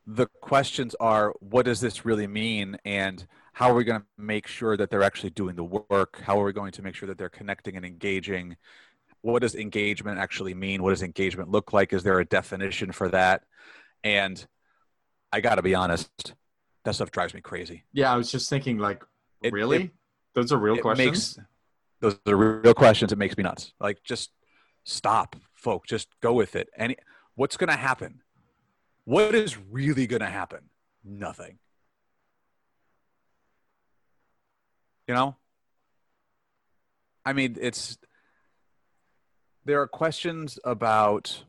the 0.07 0.27
questions 0.41 0.95
are 1.01 1.33
what 1.41 1.65
does 1.65 1.81
this 1.81 2.05
really 2.05 2.27
mean? 2.27 2.77
And 2.85 3.27
how 3.55 3.71
are 3.71 3.75
we 3.75 3.85
going 3.85 4.01
to 4.01 4.07
make 4.19 4.47
sure 4.47 4.77
that 4.77 4.91
they're 4.91 5.03
actually 5.03 5.31
doing 5.31 5.57
the 5.57 5.65
work? 5.65 6.21
How 6.23 6.41
are 6.41 6.45
we 6.45 6.53
going 6.53 6.73
to 6.73 6.83
make 6.83 6.95
sure 6.95 7.07
that 7.07 7.19
they're 7.19 7.29
connecting 7.29 7.77
and 7.77 7.87
engaging? 7.87 8.57
What 9.27 9.43
does 9.43 9.57
engagement 9.57 10.21
actually 10.21 10.55
mean? 10.55 10.85
What 10.85 10.91
does 10.91 11.03
engagement 11.03 11.51
look 11.51 11.73
like? 11.73 11.93
Is 11.93 12.05
there 12.05 12.21
a 12.21 12.25
definition 12.25 12.93
for 12.93 13.09
that? 13.09 13.43
And 14.05 14.47
I 15.33 15.41
got 15.41 15.57
to 15.57 15.63
be 15.63 15.75
honest, 15.75 16.09
that 16.85 16.95
stuff 16.95 17.11
drives 17.11 17.35
me 17.35 17.41
crazy. 17.41 17.83
Yeah, 17.93 18.13
I 18.13 18.17
was 18.17 18.31
just 18.31 18.49
thinking, 18.49 18.79
like, 18.79 19.03
It- 19.43 19.53
really? 19.53 19.83
it- 19.87 19.91
Those 20.35 20.53
are 20.53 20.59
real 20.59 20.79
questions. 20.79 21.39
makes 21.39 21.49
those 21.99 22.19
are 22.29 22.37
real 22.37 22.73
questions. 22.75 23.11
It 23.11 23.19
makes 23.19 23.37
me 23.37 23.43
nuts. 23.43 23.73
Like, 23.81 24.01
just 24.05 24.31
stop, 24.85 25.35
folk. 25.55 25.87
Just 25.87 26.09
go 26.21 26.33
with 26.33 26.55
it. 26.55 26.69
Any 26.77 26.97
what's 27.35 27.57
going 27.57 27.71
to 27.71 27.77
happen? 27.77 28.23
What 29.07 29.35
is 29.35 29.59
really 29.59 30.07
going 30.07 30.21
to 30.21 30.27
happen? 30.27 30.71
Nothing. 31.03 31.59
You 35.09 35.15
know. 35.15 35.37
I 37.25 37.33
mean, 37.33 37.57
it's 37.61 37.99
there 39.67 39.81
are 39.83 39.89
questions 39.89 40.61
about 40.65 41.43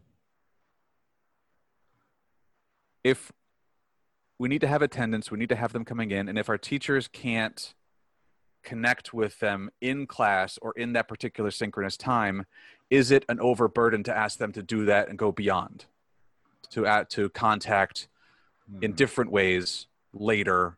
if 3.03 3.31
we 4.39 4.49
need 4.49 4.61
to 4.61 4.67
have 4.67 4.81
attendance, 4.81 5.29
we 5.31 5.37
need 5.37 5.49
to 5.49 5.55
have 5.55 5.71
them 5.71 5.85
coming 5.85 6.09
in, 6.09 6.27
and 6.27 6.37
if 6.37 6.49
our 6.49 6.57
teachers 6.57 7.07
can't 7.07 7.75
connect 8.63 9.13
with 9.13 9.39
them 9.39 9.69
in 9.81 10.07
class 10.07 10.57
or 10.63 10.73
in 10.73 10.93
that 10.93 11.07
particular 11.07 11.51
synchronous 11.51 11.95
time, 11.95 12.45
is 12.89 13.11
it 13.11 13.23
an 13.29 13.39
overburden 13.39 14.03
to 14.03 14.15
ask 14.15 14.39
them 14.39 14.51
to 14.51 14.63
do 14.63 14.83
that 14.85 15.09
and 15.09 15.17
go 15.17 15.31
beyond, 15.31 15.85
to 16.71 16.85
add 16.87 17.09
to 17.11 17.29
contact 17.29 18.07
in 18.81 18.93
Mhm. 18.93 18.95
different 18.95 19.31
ways 19.31 19.85
later, 20.11 20.77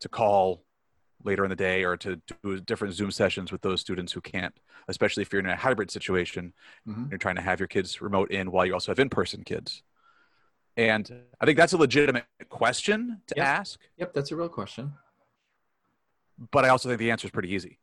to 0.00 0.08
call 0.08 0.64
later 1.24 1.44
in 1.44 1.50
the 1.50 1.56
day 1.56 1.84
or 1.84 1.96
to 1.96 2.20
do 2.42 2.60
different 2.60 2.94
Zoom 2.94 3.10
sessions 3.10 3.50
with 3.50 3.60
those 3.62 3.80
students 3.80 4.12
who 4.12 4.20
can't, 4.20 4.54
especially 4.88 5.22
if 5.22 5.32
you're 5.32 5.40
in 5.40 5.46
a 5.46 5.56
hybrid 5.56 5.90
situation. 5.90 6.54
Mhm. 6.86 7.10
You're 7.10 7.18
trying 7.18 7.36
to 7.36 7.42
have 7.42 7.58
your 7.60 7.66
kids 7.66 8.00
remote 8.00 8.30
in 8.30 8.50
while 8.50 8.64
you 8.64 8.72
also 8.72 8.92
have 8.92 8.98
in 8.98 9.08
person 9.08 9.42
kids. 9.44 9.82
And 10.76 11.10
I 11.40 11.44
think 11.46 11.56
that's 11.58 11.72
a 11.72 11.76
legitimate 11.76 12.26
question 12.48 13.20
to 13.26 13.34
Yep. 13.36 13.44
ask, 13.46 13.80
Yep, 13.96 14.12
that's 14.14 14.30
a 14.30 14.36
real 14.36 14.48
question. 14.48 14.92
but 16.52 16.64
I 16.64 16.68
also 16.68 16.88
think 16.88 17.00
the 17.00 17.10
answer 17.10 17.26
is 17.26 17.32
pretty 17.32 17.52
easy. 17.52 17.78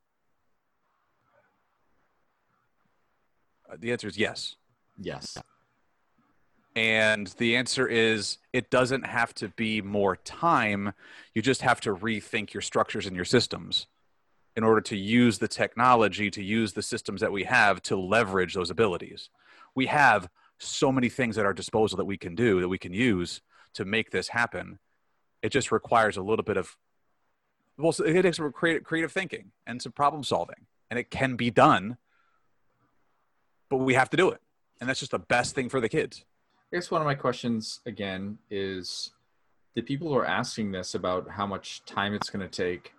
Uh, 3.69 3.75
The 3.77 3.91
answer 3.91 4.07
is 4.07 4.17
yes. 4.17 4.55
Yes. 4.97 5.37
And 6.75 7.27
the 7.37 7.55
answer 7.55 7.87
is 7.87 8.37
it 8.51 8.69
doesn't 8.69 9.05
have 9.05 9.33
to 9.35 9.47
be 9.49 9.81
more 9.81 10.17
time. 10.17 10.93
You 11.33 11.41
just 11.41 11.61
have 11.61 11.79
to 11.81 11.95
rethink 11.95 12.53
your 12.53 12.61
structures 12.61 13.05
and 13.05 13.15
your 13.15 13.25
systems 13.25 13.87
in 14.57 14.63
order 14.63 14.81
to 14.81 14.97
use 14.97 15.37
the 15.39 15.47
technology, 15.47 16.29
to 16.31 16.43
use 16.43 16.73
the 16.73 16.81
systems 16.81 17.21
that 17.21 17.31
we 17.31 17.43
have 17.43 17.81
to 17.83 17.95
leverage 17.95 18.53
those 18.53 18.69
abilities. 18.69 19.29
We 19.73 19.85
have 19.87 20.29
so 20.57 20.91
many 20.91 21.09
things 21.09 21.37
at 21.37 21.45
our 21.45 21.53
disposal 21.53 21.97
that 21.97 22.05
we 22.05 22.17
can 22.17 22.35
do, 22.35 22.61
that 22.61 22.69
we 22.69 22.77
can 22.77 22.93
use 22.93 23.41
to 23.73 23.85
make 23.85 24.11
this 24.11 24.29
happen. 24.29 24.79
It 25.41 25.49
just 25.49 25.71
requires 25.71 26.17
a 26.17 26.21
little 26.21 26.43
bit 26.43 26.57
of, 26.57 26.77
well, 27.77 27.93
it 28.05 28.21
takes 28.21 28.37
some 28.37 28.51
creative, 28.51 28.83
creative 28.83 29.11
thinking 29.11 29.51
and 29.67 29.81
some 29.81 29.91
problem 29.91 30.23
solving. 30.23 30.65
And 30.89 30.99
it 30.99 31.09
can 31.09 31.35
be 31.35 31.51
done, 31.51 31.97
but 33.69 33.77
we 33.77 33.93
have 33.95 34.09
to 34.11 34.17
do 34.17 34.29
it. 34.29 34.41
And 34.79 34.89
that's 34.89 34.99
just 34.99 35.11
the 35.11 35.19
best 35.19 35.55
thing 35.55 35.67
for 35.67 35.81
the 35.81 35.89
kids. 35.89 36.23
I 36.71 36.77
guess 36.77 36.91
one 36.91 37.01
of 37.01 37.05
my 37.05 37.15
questions 37.15 37.79
again 37.85 38.37
is 38.49 39.11
the 39.75 39.81
people 39.81 40.09
who 40.09 40.15
are 40.15 40.25
asking 40.25 40.71
this 40.71 40.95
about 40.95 41.29
how 41.29 41.45
much 41.45 41.83
time 41.85 42.13
it's 42.13 42.29
going 42.29 42.47
to 42.47 42.63
take 42.63 42.93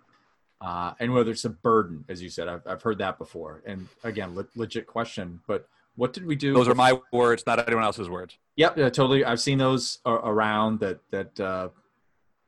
uh, 0.61 0.93
and 0.99 1.13
whether 1.13 1.29
it's 1.31 1.45
a 1.45 1.49
burden, 1.49 2.03
as 2.09 2.21
you 2.21 2.29
said, 2.29 2.47
I've, 2.47 2.65
I've 2.65 2.81
heard 2.81 2.97
that 2.99 3.17
before. 3.19 3.61
And 3.65 3.87
again, 4.03 4.33
le- 4.35 4.47
legit 4.55 4.87
question, 4.87 5.41
but 5.47 5.67
what 5.95 6.13
did 6.13 6.25
we 6.25 6.35
do? 6.35 6.53
Those 6.53 6.67
are 6.67 6.75
my 6.75 6.99
words, 7.11 7.43
not 7.45 7.59
anyone 7.67 7.83
else's 7.83 8.09
words. 8.09 8.37
Yep, 8.55 8.77
yeah, 8.77 8.89
totally. 8.89 9.23
I've 9.25 9.39
seen 9.39 9.57
those 9.57 9.99
a- 10.05 10.11
around. 10.11 10.79
That 10.79 10.99
that 11.11 11.39
uh, 11.39 11.69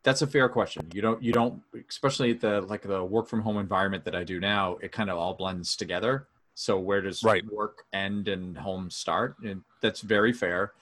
that's 0.04 0.22
a 0.22 0.28
fair 0.28 0.50
question. 0.50 0.88
You 0.94 1.02
don't 1.02 1.22
you 1.22 1.32
don't 1.34 1.62
especially 1.90 2.32
at 2.32 2.42
the 2.42 2.62
like 2.62 2.82
the 2.84 3.04
work 3.04 3.28
from 3.28 3.42
home 3.42 3.58
environment 3.58 4.06
that 4.06 4.16
I 4.16 4.24
do 4.24 4.40
now. 4.40 4.78
It 4.82 4.92
kind 4.92 5.10
of 5.10 5.18
all 5.18 5.34
blends 5.34 5.76
together. 5.76 6.28
So 6.54 6.78
where 6.80 7.02
does 7.02 7.24
Right. 7.24 7.44
work 7.52 7.84
end 7.94 8.28
and 8.28 8.56
home 8.58 8.90
start? 8.92 9.36
And 9.44 9.62
that's 9.82 10.02
very 10.02 10.34
fair. 10.34 10.74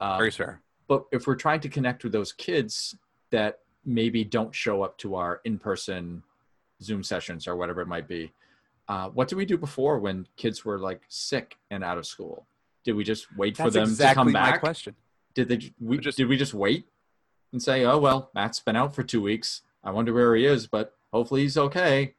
Uh, 0.00 0.16
Very 0.18 0.30
fair. 0.30 0.60
but 0.86 1.04
if 1.12 1.26
we're 1.26 1.34
trying 1.36 1.60
to 1.60 1.68
connect 1.68 2.04
with 2.04 2.12
those 2.12 2.32
kids 2.32 2.96
that 3.30 3.60
maybe 3.84 4.24
don't 4.24 4.54
show 4.54 4.82
up 4.82 4.96
to 4.98 5.14
our 5.16 5.40
in-person 5.44 6.22
Zoom 6.82 7.02
sessions 7.02 7.46
or 7.48 7.56
whatever 7.56 7.80
it 7.80 7.88
might 7.88 8.06
be, 8.08 8.32
uh, 8.88 9.08
what 9.10 9.28
did 9.28 9.36
we 9.36 9.44
do 9.44 9.58
before 9.58 9.98
when 9.98 10.26
kids 10.36 10.64
were 10.64 10.78
like 10.78 11.02
sick 11.08 11.56
and 11.70 11.82
out 11.84 11.98
of 11.98 12.06
school? 12.06 12.46
Did 12.84 12.92
we 12.92 13.04
just 13.04 13.26
wait 13.36 13.56
for 13.56 13.70
them 13.70 13.82
exactly 13.88 14.12
to 14.12 14.24
come 14.26 14.32
back? 14.32 14.52
my 14.54 14.58
question. 14.58 14.94
Did 15.34 15.48
they? 15.48 15.72
We 15.80 15.98
just- 15.98 16.16
did 16.16 16.26
we 16.28 16.36
just 16.36 16.54
wait 16.54 16.86
and 17.52 17.62
say, 17.62 17.84
"Oh 17.84 17.98
well, 17.98 18.30
Matt's 18.34 18.60
been 18.60 18.76
out 18.76 18.94
for 18.94 19.02
two 19.02 19.20
weeks. 19.20 19.62
I 19.84 19.90
wonder 19.90 20.12
where 20.14 20.34
he 20.34 20.46
is, 20.46 20.66
but 20.66 20.96
hopefully 21.12 21.42
he's 21.42 21.58
okay. 21.58 22.14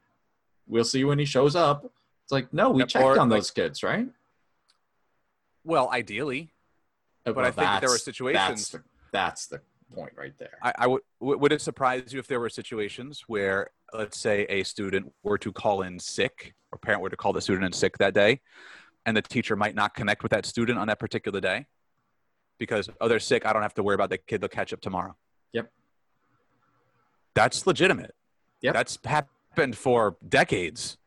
We'll 0.68 0.84
see 0.84 1.02
when 1.04 1.18
he 1.18 1.24
shows 1.24 1.56
up." 1.56 1.90
It's 2.22 2.32
like, 2.32 2.52
no, 2.52 2.70
we 2.70 2.80
Yep, 2.82 2.88
checked 2.88 3.18
on 3.18 3.28
like- 3.28 3.38
those 3.40 3.50
kids, 3.50 3.82
right? 3.82 4.06
Well, 5.64 5.90
ideally, 5.90 6.50
But 7.24 7.38
I 7.38 7.50
think 7.50 7.80
there 7.80 7.90
were 7.90 7.98
situations- 7.98 8.70
That's 8.70 8.70
the, 8.70 8.82
that's 9.12 9.46
the 9.46 9.60
point 9.94 10.12
right 10.16 10.32
there. 10.38 10.58
I, 10.62 10.72
I 10.78 10.86
would 10.86 11.02
would 11.20 11.52
it 11.52 11.60
surprise 11.60 12.12
you 12.12 12.18
if 12.20 12.26
there 12.26 12.40
were 12.40 12.48
situations 12.48 13.24
where, 13.26 13.70
let's 13.92 14.18
say, 14.18 14.46
a 14.48 14.62
student 14.62 15.12
were 15.22 15.38
to 15.38 15.52
call 15.52 15.82
in 15.82 15.98
sick, 15.98 16.54
or 16.72 16.78
parent 16.78 17.02
were 17.02 17.10
to 17.10 17.16
call 17.16 17.32
the 17.32 17.40
student 17.40 17.64
in 17.64 17.72
sick 17.72 17.98
that 17.98 18.14
day, 18.14 18.40
and 19.04 19.16
the 19.16 19.22
teacher 19.22 19.56
might 19.56 19.74
not 19.74 19.94
connect 19.94 20.22
with 20.22 20.30
that 20.30 20.46
student 20.46 20.78
on 20.78 20.86
that 20.88 20.98
particular 21.00 21.40
day 21.40 21.66
because 22.58 22.88
oh 23.00 23.08
they're 23.08 23.18
sick, 23.18 23.44
I 23.44 23.52
don't 23.52 23.62
have 23.62 23.74
to 23.74 23.82
worry 23.82 23.94
about 23.94 24.10
the 24.10 24.18
kid; 24.18 24.40
they'll 24.40 24.48
catch 24.48 24.72
up 24.72 24.80
tomorrow. 24.80 25.16
Yep. 25.52 25.70
That's 27.34 27.66
legitimate. 27.66 28.14
Yep. 28.62 28.74
That's 28.74 28.98
happened 29.04 29.76
for 29.76 30.16
decades. 30.28 30.98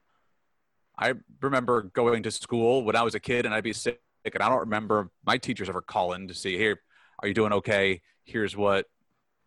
I 0.98 1.13
remember 1.41 1.84
going 1.93 2.24
to 2.24 2.32
school 2.32 2.84
when 2.84 2.96
I 2.96 3.01
was 3.01 3.15
a 3.15 3.20
kid 3.20 3.46
and 3.46 3.53
I'd 3.53 3.63
be 3.63 3.74
sick, 3.74 4.00
and 4.25 4.42
I 4.42 4.50
don't 4.50 4.60
remember 4.60 5.10
my 5.25 5.38
teachers 5.38 5.70
ever 5.70 5.82
calling 5.82 6.27
to 6.27 6.34
see, 6.34 6.58
here, 6.58 6.80
are 7.20 7.27
you 7.27 7.34
doing 7.34 7.53
okay? 7.53 8.01
Here's 8.24 8.56
what 8.56 8.88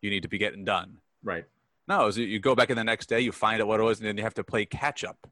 you 0.03 0.11
need 0.11 0.23
to 0.23 0.29
be 0.29 0.39
getting 0.39 0.65
done. 0.65 0.99
right. 1.23 1.45
No, 1.89 2.07
was 2.07 2.19
you 2.19 2.41
go 2.41 2.57
back 2.57 2.71
in 2.71 2.77
the 2.77 2.83
next 2.83 3.09
day, 3.09 3.21
you 3.21 3.31
find 3.31 3.63
out 3.63 3.69
what 3.69 3.79
it 3.79 3.85
was, 3.85 4.01
and 4.01 4.09
then 4.09 4.17
you 4.17 4.25
have 4.25 4.35
to 4.35 4.45
play 4.45 4.67
catch 4.67 5.05
up. 5.05 5.31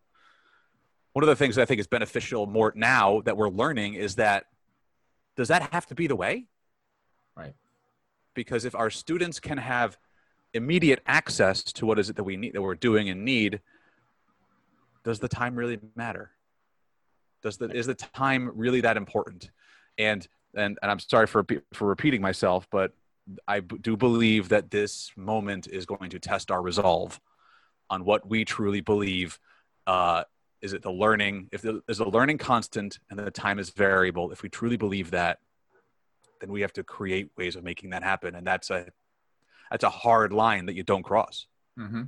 One 1.13 1.25
of 1.25 1.29
the 1.29 1.35
things 1.35 1.57
that 1.57 1.63
I 1.63 1.65
think 1.65 1.81
is 1.81 1.89
beneficial 1.89 2.47
more 2.47 2.73
now 2.77 3.23
that 3.23 3.37
we're 3.37 3.49
learning 3.49 3.95
is 3.95 4.15
that 4.17 4.45
does 5.37 5.49
that 5.49 5.73
have 5.73 5.87
to 5.87 5.97
be 5.97 6.07
the 6.07 6.15
way? 6.15 6.47
Right. 7.37 7.55
Because 8.35 8.65
if 8.65 8.75
our 8.77 8.89
students 8.89 9.41
can 9.41 9.59
have 9.59 9.99
immediate 10.53 11.03
access 11.07 11.65
to 11.65 11.87
what 11.87 11.99
is 11.99 12.09
it 12.09 12.17
that 12.17 12.25
we 12.25 12.37
need 12.37 12.53
that 12.53 12.63
we're 12.63 12.77
doing 12.77 13.09
and 13.09 13.25
need, 13.25 13.61
does 15.03 15.19
the 15.19 15.29
time 15.29 15.57
really 15.57 15.81
matter? 15.97 16.31
Does 17.45 17.59
the 17.59 17.67
is 17.71 17.87
the 17.87 17.95
time 17.95 18.51
really 18.55 18.81
that 18.81 18.97
important? 18.97 19.51
And 19.99 20.27
and 20.57 20.79
and 20.83 20.91
I'm 20.91 20.99
sorry 20.99 21.27
for 21.29 21.45
for 21.75 21.87
repeating 21.87 22.23
myself, 22.23 22.67
but 22.73 22.93
I 23.47 23.61
do 23.61 23.97
believe 23.97 24.49
that 24.49 24.71
this 24.71 25.13
moment 25.15 25.69
is 25.69 25.85
going 25.87 26.11
to 26.11 26.19
test 26.19 26.51
our 26.51 26.63
resolve 26.63 27.21
on 27.91 28.05
what 28.05 28.27
we 28.29 28.45
truly 28.47 28.81
believe. 28.81 29.39
Uh, 29.87 30.25
is 30.63 30.73
it 30.73 30.81
the 30.83 30.91
learning? 30.91 31.49
If 31.53 31.61
there 31.61 31.81
is 31.87 32.01
a 32.01 32.09
learning 32.09 32.39
constant 32.39 32.99
and 33.11 33.19
the 33.19 33.31
time 33.31 33.59
is 33.59 33.69
variable, 33.71 34.33
if 34.33 34.43
we 34.43 34.49
truly 34.49 34.79
believe 34.79 35.11
that, 35.11 35.39
then 36.41 36.51
we 36.51 36.63
have 36.63 36.73
to 36.73 36.83
create 36.83 37.31
ways 37.37 37.57
of 37.57 37.63
making 37.63 37.91
that 37.91 38.03
happen, 38.03 38.35
and 38.35 38.47
that's 38.47 38.71
a 38.71 38.89
that's 39.71 39.85
a 39.85 39.91
hard 39.91 40.33
line 40.33 40.65
that 40.67 40.75
you 40.75 40.83
don't 40.83 41.03
cross, 41.03 41.47
Mm-hmm. 41.79 42.05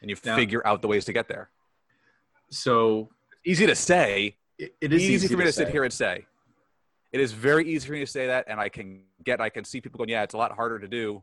and 0.00 0.10
you 0.10 0.16
Now- 0.24 0.36
figure 0.36 0.66
out 0.66 0.80
the 0.80 0.88
ways 0.88 1.04
to 1.04 1.12
get 1.12 1.28
there. 1.28 1.50
So 2.50 3.10
Easy 3.44 3.66
to 3.66 3.74
say, 3.74 4.36
it, 4.58 4.74
it 4.80 4.92
is 4.92 5.02
easy, 5.02 5.28
for 5.28 5.36
me 5.36 5.44
to, 5.44 5.52
sit 5.52 5.68
here 5.68 5.84
and 5.84 5.92
say. 5.92 6.26
It 7.12 7.20
is 7.20 7.32
very 7.32 7.68
easy 7.68 7.86
for 7.86 7.92
me 7.92 8.00
to 8.00 8.06
say 8.06 8.26
that, 8.26 8.46
and 8.48 8.58
I 8.58 8.68
can 8.68 9.02
get, 9.24 9.40
I 9.40 9.50
can 9.50 9.64
see 9.64 9.80
people 9.80 9.98
going, 9.98 10.08
yeah, 10.10 10.22
it's 10.22 10.34
a 10.34 10.38
lot 10.38 10.52
harder 10.52 10.78
to 10.78 10.88
do 10.88 11.22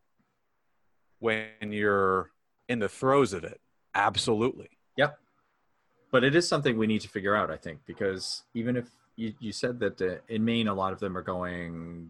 when 1.19 1.47
you're 1.61 2.31
in 2.69 2.79
the 2.79 2.89
throes 2.89 3.33
of 3.33 3.43
it. 3.43 3.59
Absolutely. 3.95 4.69
Yep. 4.97 5.17
But 6.11 6.23
it 6.23 6.35
is 6.35 6.47
something 6.47 6.77
we 6.77 6.87
need 6.87 7.01
to 7.01 7.09
figure 7.09 7.35
out, 7.35 7.49
I 7.49 7.57
think, 7.57 7.79
because 7.85 8.43
even 8.53 8.75
if 8.75 8.87
you, 9.15 9.33
you 9.39 9.51
said 9.51 9.79
that 9.79 10.01
uh, 10.01 10.15
in 10.29 10.43
Maine, 10.43 10.67
a 10.67 10.73
lot 10.73 10.93
of 10.93 10.99
them 10.99 11.17
are 11.17 11.21
going 11.21 12.09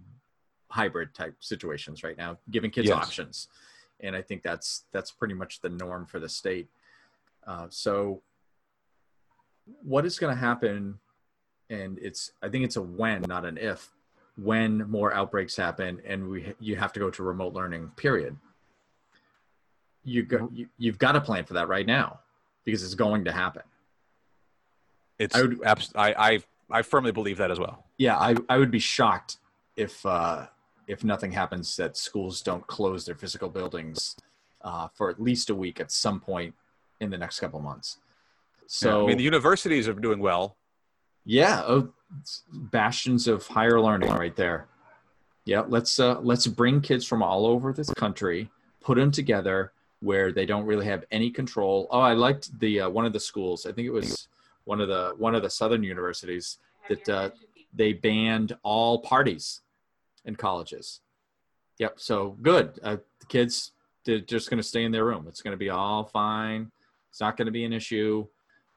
hybrid 0.70 1.14
type 1.14 1.36
situations 1.40 2.04
right 2.04 2.18
now, 2.18 2.38
giving 2.50 2.72
kids 2.72 2.88
Yes. 2.88 2.98
options, 2.98 3.48
and 4.00 4.16
I 4.16 4.22
think 4.22 4.42
that's 4.42 4.86
that's 4.92 5.12
pretty 5.12 5.34
much 5.34 5.62
the 5.62 5.70
norm 5.70 6.06
for 6.06 6.20
the 6.20 6.30
state. 6.30 6.70
Uh, 7.46 7.68
so, 7.70 8.22
what 9.84 10.06
is 10.06 10.20
going 10.20 10.34
to 10.34 10.40
happen? 10.40 11.00
And 11.70 11.98
it's 12.00 12.32
I 12.42 12.50
think 12.50 12.66
it's 12.66 12.76
a 12.76 12.82
when, 12.82 13.22
not 13.24 13.46
an 13.46 13.58
if. 13.58 13.90
When 14.38 14.90
more 14.90 15.14
outbreaks 15.14 15.56
happen, 15.56 16.02
and 16.06 16.30
we 16.30 16.54
you 16.60 16.76
have 16.78 16.94
to 16.94 17.00
go 17.00 17.10
to 17.10 17.24
remote 17.24 17.54
learning. 17.54 17.92
Period. 17.96 18.38
You 20.04 20.24
go, 20.24 20.50
you, 20.52 20.68
you've 20.78 20.98
got 20.98 21.12
to 21.12 21.22
plan 21.22 21.44
for 21.46 21.54
that 21.54 21.68
right 21.68 21.86
now 21.86 22.22
because 22.64 22.84
it's 22.84 22.96
going 22.96 23.26
to 23.26 23.32
happen. 23.32 23.62
It's, 25.20 25.36
I 25.36 25.40
I, 25.40 25.42
would- 25.44 25.64
abs- 25.64 25.92
I, 25.96 26.14
I, 26.14 26.40
I 26.72 26.82
firmly 26.82 27.12
believe 27.12 27.38
that 27.38 27.52
as 27.52 27.60
well. 27.60 27.86
Yeah, 27.98 28.18
I, 28.18 28.36
I 28.50 28.58
would 28.58 28.72
be 28.72 28.80
shocked 28.80 29.38
if 29.76 30.04
uh, 30.06 30.48
if 30.88 31.04
nothing 31.04 31.32
happens 31.32 31.76
that 31.76 31.96
schools 31.98 32.42
don't 32.42 32.66
close 32.66 33.06
their 33.06 33.16
physical 33.16 33.50
buildings 33.50 34.16
uh, 34.62 34.88
for 34.96 35.10
at 35.12 35.22
least 35.22 35.50
a 35.52 35.56
week 35.56 35.80
at 35.80 35.92
some 35.92 36.20
point 36.20 36.56
in 37.00 37.12
the 37.12 37.18
next 37.18 37.40
couple 37.40 37.60
months. 37.60 37.98
So 38.74 39.04
I 39.04 39.08
mean, 39.08 39.18
the 39.18 39.24
universities 39.24 39.90
are 39.90 39.94
doing 39.94 40.20
well. 40.20 40.56
yeah, 41.26 41.62
oh, 41.68 41.92
bastions 42.52 43.28
of 43.28 43.46
higher 43.46 43.82
learning 43.82 44.12
right 44.12 44.34
there. 44.34 44.70
Yeah, 45.44 45.64
let's 45.68 46.00
uh, 46.00 46.22
let's 46.22 46.48
bring 46.48 46.80
kids 46.80 47.06
from 47.06 47.22
all 47.22 47.46
over 47.46 47.74
this 47.74 47.90
country, 47.90 48.50
put 48.80 48.96
them 48.96 49.12
together 49.12 49.74
where 50.00 50.32
they 50.32 50.46
don't 50.46 50.66
really 50.66 50.86
have 50.86 51.04
any 51.12 51.30
control. 51.30 51.90
Oh, 51.92 52.00
I 52.00 52.14
liked 52.14 52.58
the 52.62 52.82
uh, 52.82 52.90
one 52.90 53.06
of 53.06 53.12
the 53.12 53.20
schools. 53.20 53.66
I 53.66 53.74
think 53.74 53.88
it 53.88 53.92
was 53.92 54.30
one 54.64 54.80
of 54.80 54.88
the 54.88 55.16
one 55.18 55.36
of 55.36 55.42
the 55.42 55.50
southern 55.50 55.84
universities 55.84 56.60
that 56.88 57.10
uh, 57.10 57.30
they 57.74 57.92
banned 57.92 58.56
all 58.64 59.00
parties 59.00 59.64
in 60.24 60.38
colleges. 60.38 61.02
Yep. 61.80 62.00
So 62.00 62.38
good. 62.42 62.80
Uh, 62.82 62.98
the 63.20 63.26
kids 63.26 63.74
they're 64.06 64.20
just 64.20 64.50
going 64.50 64.60
to 64.60 64.64
stay 64.64 64.86
in 64.86 64.94
their 64.94 65.04
room. 65.04 65.26
It's 65.28 65.42
going 65.42 65.52
to 65.52 65.58
be 65.58 65.70
all 65.70 66.06
fine. 66.06 66.72
It's 67.10 67.20
not 67.20 67.36
going 67.36 67.48
to 67.48 67.52
be 67.52 67.66
an 67.66 67.74
issue. 67.74 68.28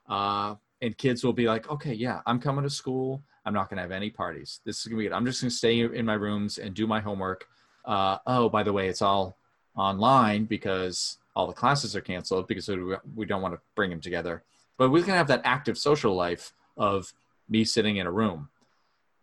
Uh, 0.09 0.55
and 0.83 0.97
kids 0.99 1.25
will 1.25 1.33
be 1.33 1.47
like, 1.47 1.71
okay, 1.71 1.93
yeah, 1.95 2.21
I'm 2.27 2.39
coming 2.41 2.63
to 2.65 2.71
school. 2.71 3.23
I'm 3.47 3.55
not 3.55 3.69
going 3.69 3.77
to 3.77 3.83
have 3.83 3.93
any 3.93 4.11
parties. 4.11 4.61
This 4.65 4.81
is 4.81 4.87
going 4.87 4.97
to 4.97 5.03
be 5.03 5.09
good. 5.09 5.15
I'm 5.15 5.25
just 5.25 5.41
going 5.41 5.51
to 5.51 5.57
stay 5.57 5.81
in 5.81 6.05
my 6.07 6.15
rooms 6.15 6.59
and 6.59 6.75
do 6.75 6.87
my 6.87 7.01
homework. 7.01 7.47
Uh, 7.85 8.19
oh, 8.27 8.49
by 8.49 8.63
the 8.63 8.73
way, 8.73 8.89
it's 8.89 9.03
all 9.03 9.37
online 9.77 10.45
because 10.45 11.19
all 11.37 11.47
the 11.47 11.53
classes 11.53 11.95
are 11.97 12.01
canceled 12.01 12.47
because 12.49 12.69
we- 12.69 13.27
don't 13.27 13.43
want 13.43 13.55
to 13.55 13.61
bring 13.75 13.91
them 13.91 14.01
together. 14.01 14.43
But 14.79 14.91
we 14.91 15.03
can 15.03 15.15
have 15.15 15.29
that 15.29 15.43
active 15.45 15.77
social 15.79 16.15
life 16.15 16.53
of 16.77 17.13
me 17.49 17.65
sitting 17.65 17.97
in 17.97 18.07
a 18.07 18.13
room. 18.13 18.49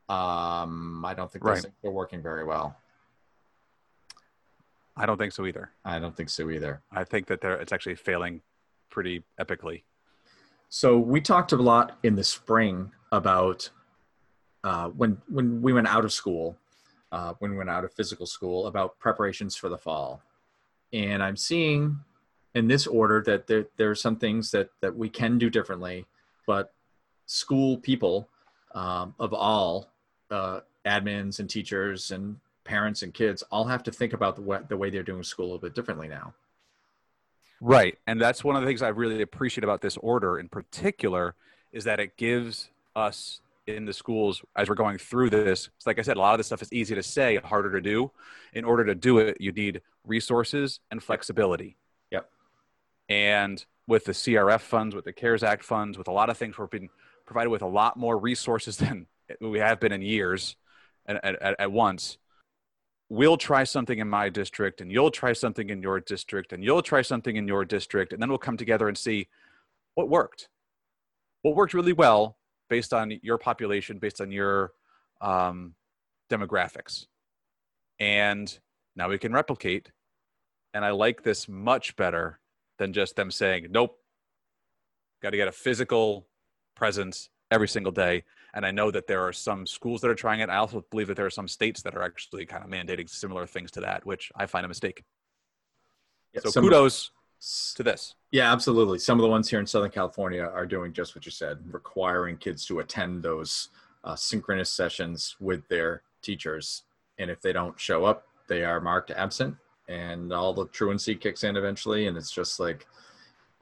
Um, 0.09 1.03
I 1.05 1.13
don't 1.13 1.31
think 1.31 1.43
those 1.43 1.49
Right. 1.55 1.61
things 1.63 1.75
are 1.83 1.91
working 1.91 2.21
very 2.21 2.43
well. 2.43 2.75
I 4.95 5.05
don't 5.05 5.17
think 5.17 5.31
so 5.31 5.45
either. 5.45 5.71
I 5.85 5.99
don't 5.99 6.15
think 6.15 6.29
so 6.29 6.49
either. 6.49 6.81
I 6.91 7.03
think 7.05 7.27
that 7.27 7.41
they're, 7.41 7.55
it's 7.59 7.71
actually 7.71 7.95
failing 7.95 8.41
pretty 8.89 9.23
epically. 9.39 9.83
So 10.73 10.97
we 10.97 11.19
talked 11.19 11.51
a 11.51 11.57
lot 11.57 11.97
in 12.01 12.15
the 12.15 12.23
spring 12.23 12.93
about 13.11 13.69
uh, 14.63 14.87
when 14.87 15.21
when 15.27 15.61
we 15.61 15.73
went 15.73 15.87
out 15.87 16.05
of 16.05 16.13
school, 16.13 16.55
uh, 17.11 17.33
when 17.39 17.51
we 17.51 17.57
went 17.57 17.69
out 17.69 17.83
of 17.83 17.93
physical 17.93 18.25
school, 18.25 18.67
about 18.67 18.97
preparations 18.97 19.53
for 19.57 19.67
the 19.67 19.77
fall, 19.77 20.21
and 20.93 21.21
I'm 21.21 21.35
seeing 21.35 21.99
in 22.55 22.69
this 22.69 22.87
order 22.87 23.21
that 23.25 23.47
there 23.47 23.65
there 23.75 23.89
are 23.91 23.95
some 23.95 24.15
things 24.15 24.49
that 24.51 24.69
that 24.79 24.95
we 24.95 25.09
can 25.09 25.37
do 25.37 25.49
differently, 25.49 26.05
but 26.47 26.73
school 27.25 27.77
people 27.77 28.29
um, 28.73 29.13
of 29.19 29.33
all 29.33 29.89
uh, 30.29 30.61
admins 30.85 31.41
and 31.41 31.49
teachers 31.49 32.11
and 32.11 32.37
parents 32.63 33.03
and 33.03 33.13
kids 33.13 33.43
all 33.51 33.65
have 33.65 33.83
to 33.83 33.91
think 33.91 34.13
about 34.13 34.37
the 34.37 34.41
way, 34.41 34.59
the 34.69 34.77
way 34.77 34.89
they're 34.89 35.03
doing 35.03 35.21
school 35.21 35.47
a 35.47 35.47
little 35.47 35.59
bit 35.59 35.75
differently 35.75 36.07
now. 36.07 36.33
Right. 37.61 37.97
And 38.07 38.19
that's 38.19 38.43
one 38.43 38.55
of 38.55 38.63
the 38.63 38.67
things 38.67 38.81
I 38.81 38.87
really 38.87 39.21
appreciate 39.21 39.63
about 39.63 39.81
this 39.81 39.95
order 39.97 40.39
in 40.39 40.49
particular 40.49 41.35
is 41.71 41.83
that 41.83 41.99
it 41.99 42.17
gives 42.17 42.69
us 42.95 43.39
in 43.67 43.85
the 43.85 43.93
schools 43.93 44.41
as 44.55 44.67
we're 44.67 44.75
going 44.75 44.97
through 44.97 45.29
this. 45.29 45.69
Like 45.85 45.99
I 45.99 46.01
said, 46.01 46.17
a 46.17 46.19
lot 46.19 46.33
of 46.33 46.39
this 46.39 46.47
stuff 46.47 46.63
is 46.63 46.73
easy 46.73 46.95
to 46.95 47.03
say, 47.03 47.37
harder 47.37 47.71
to 47.71 47.79
do. 47.79 48.11
In 48.53 48.65
order 48.65 48.83
to 48.85 48.95
do 48.95 49.19
it, 49.19 49.37
you 49.39 49.51
need 49.51 49.81
resources 50.03 50.79
and 50.89 51.03
flexibility. 51.03 51.77
Yep. 52.09 52.29
And 53.07 53.63
with 53.87 54.05
the 54.05 54.13
CRF 54.13 54.61
funds, 54.61 54.95
with 54.95 55.05
the 55.05 55.13
CARES 55.13 55.43
Act 55.43 55.63
funds, 55.63 55.99
with 55.99 56.07
a 56.07 56.11
lot 56.11 56.31
of 56.31 56.37
things, 56.37 56.57
we're 56.57 56.65
being 56.65 56.89
provided 57.27 57.51
with 57.51 57.61
a 57.61 57.67
lot 57.67 57.95
more 57.95 58.17
resources 58.17 58.77
than 58.77 59.05
we 59.39 59.59
have 59.59 59.79
been 59.79 59.91
in 59.91 60.01
years 60.01 60.55
at, 61.05 61.23
at, 61.23 61.59
at 61.59 61.71
once 61.71 62.17
we'll 63.11 63.35
try 63.35 63.65
something 63.65 63.99
in 63.99 64.07
my 64.07 64.29
district 64.29 64.79
and 64.79 64.89
you'll 64.89 65.11
try 65.11 65.33
something 65.33 65.69
in 65.69 65.81
your 65.81 65.99
district 65.99 66.53
and 66.53 66.63
you'll 66.63 66.81
try 66.81 67.01
something 67.01 67.35
in 67.35 67.45
your 67.45 67.65
district 67.65 68.13
and 68.13 68.21
then 68.21 68.29
we'll 68.29 68.37
come 68.37 68.55
together 68.55 68.87
and 68.87 68.97
see 68.97 69.27
what 69.95 70.07
worked. 70.07 70.47
What 71.41 71.57
worked 71.57 71.73
really 71.73 71.91
well 71.91 72.37
based 72.69 72.93
on 72.93 73.19
your 73.21 73.37
population 73.37 73.99
based 73.99 74.21
on 74.21 74.31
your 74.31 74.71
um, 75.19 75.75
demographics. 76.29 77.07
And 77.99 78.57
now 78.95 79.09
we 79.09 79.17
can 79.17 79.33
replicate 79.33 79.91
and 80.73 80.85
i 80.85 80.91
like 80.91 81.21
this 81.21 81.49
much 81.49 81.97
better 81.97 82.39
than 82.77 82.93
just 82.93 83.17
them 83.17 83.29
saying 83.29 83.67
nope. 83.71 83.97
Got 85.21 85.31
to 85.31 85.37
get 85.37 85.49
a 85.49 85.51
physical 85.51 86.27
presence 86.77 87.29
every 87.51 87.67
single 87.67 87.91
day 87.91 88.23
and 88.53 88.65
I 88.65 88.71
know 88.71 88.91
that 88.91 89.07
there 89.07 89.21
are 89.21 89.33
some 89.33 89.65
schools 89.65 90.01
that 90.01 90.09
are 90.09 90.15
trying 90.15 90.39
it. 90.39 90.49
I 90.49 90.57
also 90.57 90.85
believe 90.91 91.07
that 91.07 91.15
there 91.15 91.25
are 91.25 91.31
some 91.31 91.47
states 91.47 91.81
that 91.83 91.95
are 91.95 92.03
actually 92.03 92.45
kind 92.45 92.63
of 92.63 92.69
mandating 92.69 93.09
similar 93.09 93.45
things 93.45 93.71
to 93.71 93.81
that, 93.81 94.05
which 94.05 94.31
I 94.35 94.45
find 94.45 94.65
a 94.65 94.67
mistake. 94.67 95.03
Yeah, 96.33 96.41
so 96.41 96.49
some- 96.49 96.63
kudos 96.63 97.11
to 97.75 97.83
this. 97.83 98.15
Yeah, 98.31 98.51
absolutely. 98.51 98.99
Some 98.99 99.17
of 99.17 99.23
the 99.23 99.29
ones 99.29 99.49
here 99.49 99.59
in 99.59 99.65
Southern 99.65 99.91
California 99.91 100.43
are 100.43 100.65
doing 100.65 100.93
just 100.93 101.15
what 101.15 101.25
you 101.25 101.31
said, 101.31 101.57
requiring 101.71 102.37
kids 102.37 102.65
to 102.67 102.79
attend 102.79 103.23
those 103.23 103.69
uh, 104.03 104.15
synchronous 104.15 104.69
sessions 104.69 105.35
with 105.39 105.67
their 105.67 106.03
teachers. 106.21 106.83
And 107.17 107.29
if 107.31 107.41
they 107.41 107.51
don't 107.51 107.79
show 107.79 108.05
up, 108.05 108.27
they 108.47 108.63
are 108.63 108.79
marked 108.79 109.11
absent, 109.11 109.55
and 109.87 110.31
all 110.31 110.53
the 110.53 110.67
truancy 110.67 111.15
kicks 111.15 111.43
in 111.43 111.55
eventually. 111.57 112.07
And 112.07 112.15
it's 112.15 112.31
just 112.31 112.59
like 112.59 112.85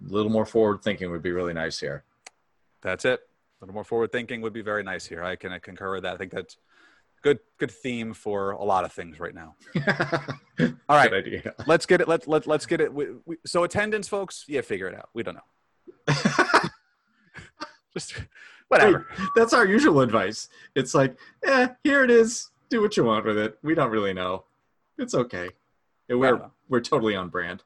a 0.08 0.12
little 0.12 0.31
more 0.31 0.46
forward 0.46 0.81
thinking 0.81 1.10
would 1.12 1.23
be 1.23 1.32
really 1.32 1.54
nice 1.54 1.80
here. 1.80 2.04
That's 2.82 3.06
it. 3.06 3.28
A 3.62 3.65
little 3.65 3.74
more 3.74 3.84
forward 3.84 4.12
thinking 4.12 4.41
would 4.41 4.54
be 4.54 4.62
very 4.62 4.84
nice 4.84 5.06
here. 5.06 5.24
I 5.24 5.36
can 5.36 5.58
concur 5.60 5.93
with 5.95 6.04
that. 6.04 6.13
I 6.13 6.17
think 6.17 6.32
that's 6.32 6.58
good 7.22 7.39
good 7.58 7.72
theme 7.72 8.13
for 8.13 8.52
a 8.52 8.63
lot 8.63 8.86
of 8.86 8.93
things 8.93 9.19
right 9.19 9.36
now. 9.36 9.56
All 10.88 10.95
right, 10.95 11.10
Good 11.12 11.26
idea. 11.28 11.54
let's 11.67 11.86
get 11.86 12.00
it. 12.00 12.08
Let 12.08 12.28
let 12.28 12.48
let's 12.48 12.65
get 12.65 12.80
it. 12.80 12.93
We, 12.93 13.08
we, 13.26 13.36
so 13.45 13.63
attendance, 13.65 14.08
folks. 14.08 14.45
Yeah, 14.48 14.62
figure 14.62 14.88
it 14.88 14.95
out. 14.95 15.10
We 15.13 15.24
don't 15.24 15.36
know. 15.36 16.13
Just 17.93 18.13
whatever. 18.69 19.08
That's 19.36 19.54
our 19.54 19.65
usual 19.65 20.02
advice. 20.02 20.48
It's 20.76 20.93
like, 20.93 21.17
eh, 21.43 21.69
here 21.84 22.04
it 22.04 22.12
is. 22.12 22.50
Do 22.69 22.82
what 22.82 22.95
you 22.95 23.04
want 23.04 23.26
with 23.26 23.38
it. 23.38 23.58
We 23.63 23.74
don't 23.76 23.89
really 23.89 24.13
know. 24.13 24.45
It's 24.98 25.15
okay. 25.15 25.50
We're 26.08 26.17
Well. 26.36 26.54
we're 26.69 26.82
totally 26.82 27.15
on 27.15 27.30
brand. 27.30 27.63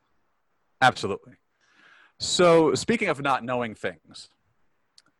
Absolutely. 0.81 1.33
So, 2.19 2.73
speaking 2.73 3.09
of 3.09 3.21
not 3.21 3.43
knowing 3.43 3.75
things, 3.75 4.29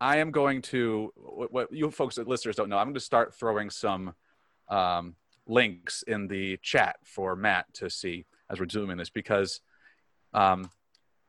I 0.04 0.18
am 0.18 0.32
going 0.32 0.62
to 0.64 1.14
what, 1.16 1.54
what 1.54 1.72
you 1.72 1.90
folks, 1.90 2.18
listeners, 2.18 2.58
don't 2.58 2.68
know. 2.68 2.78
I'm 2.78 2.88
going 2.88 2.94
to 2.96 3.00
start 3.00 3.34
throwing 3.34 3.70
some 3.70 4.14
um, 4.68 5.16
links 5.48 6.04
in 6.06 6.28
the 6.28 6.58
chat 6.62 6.98
for 7.06 7.38
Matt 7.38 7.74
to 7.76 7.90
see 7.90 8.26
as 8.50 8.60
we're 8.60 8.66
doing 8.66 8.98
this 8.98 9.10
because 9.10 9.62
um, 10.34 10.70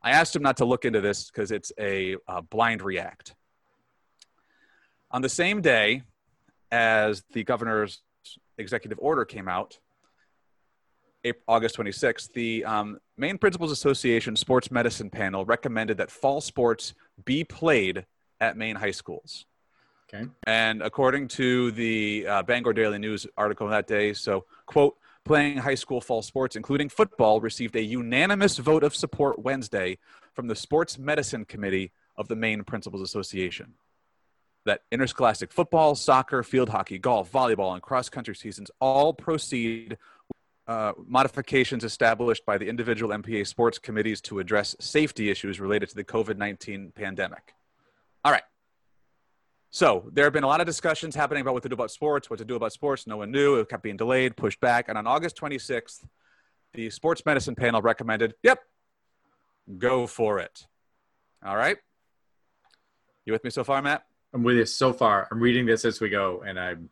I 0.03 0.11
asked 0.11 0.35
him 0.35 0.43
not 0.43 0.57
to 0.57 0.65
look 0.65 0.85
into 0.85 1.01
this 1.01 1.31
because 1.31 1.53
it's 1.53 1.71
a, 1.79 2.17
blind 2.51 2.83
react. 2.83 3.37
On 5.13 5.23
the 5.23 5.29
same 5.29 5.61
day 5.61 6.03
as 6.73 7.23
the 7.33 7.45
governor's 7.45 8.03
executive 8.59 8.99
order 9.01 9.25
came 9.25 9.47
out, 9.47 9.79
April, 11.23 11.45
August 11.47 11.77
26th, 11.77 12.33
the 12.33 12.65
um, 12.65 12.99
Maine 13.17 13.39
Principals 13.39 13.71
Association 13.71 14.35
Sports 14.35 14.73
Medicine 14.73 15.11
Panel 15.11 15.45
recommended 15.45 15.99
that 15.99 16.11
fall 16.11 16.41
sports 16.41 16.93
be 17.25 17.45
played 17.45 18.05
at 18.41 18.57
Maine 18.57 18.77
high 18.77 18.91
schools. 18.91 19.47
Okay. 20.13 20.27
And 20.47 20.83
according 20.83 21.29
to 21.29 21.71
the 21.73 22.27
uh, 22.27 22.43
Bangor 22.43 22.73
Daily 22.73 22.99
News 22.99 23.27
article 23.37 23.69
that 23.69 23.87
day, 23.87 24.13
so, 24.13 24.45
quote, 24.67 24.97
playing 25.25 25.57
high 25.59 25.75
school 25.75 26.01
fall 26.01 26.23
sports, 26.23 26.57
including 26.57 26.89
football, 26.89 27.41
received 27.41 27.75
a 27.77 27.83
unanimous 27.83 28.59
vote 28.59 28.85
of 28.85 28.95
support 28.95 29.39
Wednesday 29.39 29.99
from 30.33 30.47
the 30.47 30.55
Sports 30.55 30.99
Medicine 30.99 31.45
Committee 31.45 31.93
of 32.17 32.29
the 32.29 32.37
Maine 32.37 32.63
Principals 32.65 33.03
Association. 33.03 33.75
That 34.67 34.83
interscholastic 34.91 35.53
football, 35.53 35.95
soccer, 35.95 36.43
field 36.43 36.69
hockey, 36.69 36.99
golf, 36.99 37.31
volleyball, 37.31 37.75
and 37.75 37.83
cross 37.83 38.09
country 38.09 38.35
seasons 38.35 38.71
all 38.81 39.13
proceed 39.13 39.99
uh, 40.67 40.93
modifications 41.07 41.85
established 41.85 42.47
by 42.47 42.57
the 42.57 42.67
individual 42.67 43.15
MPA 43.15 43.47
sports 43.47 43.79
committees 43.79 44.21
to 44.23 44.39
address 44.39 44.75
safety 44.81 45.31
issues 45.31 45.61
related 45.61 45.91
to 45.91 45.95
the 45.95 46.05
COVID 46.05 46.39
19 46.39 46.93
pandemic. 46.95 47.55
So 49.75 50.09
there 50.13 50.23
have 50.23 50.33
been 50.33 50.45
a 50.45 50.47
lot 50.47 50.61
of 50.61 50.67
discussions 50.67 51.17
happening 51.17 51.41
about 51.41 51.53
what 51.55 51.65
to 51.65 51.69
do 51.69 51.75
about 51.75 51.91
sports, 51.91 52.31
what 52.31 52.39
to 52.39 52.45
do 52.45 52.55
about 52.55 52.73
sports. 52.73 53.09
No 53.09 53.17
one 53.17 53.33
knew. 53.33 53.57
It 53.57 53.69
kept 53.69 53.83
being 53.83 53.97
delayed, 53.97 54.37
pushed 54.37 54.61
back. 54.61 54.89
And 54.89 54.97
on 54.97 55.05
August 55.05 55.37
26th, 55.37 56.05
the 56.75 56.91
sports 56.91 57.27
medicine 57.27 57.57
panel 57.57 57.83
recommended, 57.83 58.35
yep, 58.45 58.61
go 59.77 60.07
for 60.07 60.39
it. 60.39 60.69
All 61.45 61.57
right. 61.57 61.77
You 63.25 63.33
with 63.33 63.43
me 63.43 63.51
so 63.51 63.65
far, 63.65 63.83
Matt? 63.83 64.05
I'm 64.33 64.45
with 64.45 64.59
you 64.59 64.65
so 64.65 64.93
far. 64.93 65.27
I'm 65.33 65.41
reading 65.41 65.67
this 65.67 65.85
as 65.85 66.01
we 66.01 66.09
go, 66.09 66.45
and 66.47 66.57
I'm. 66.59 66.89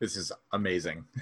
This 0.00 0.16
is 0.16 0.30
amazing. 0.52 1.04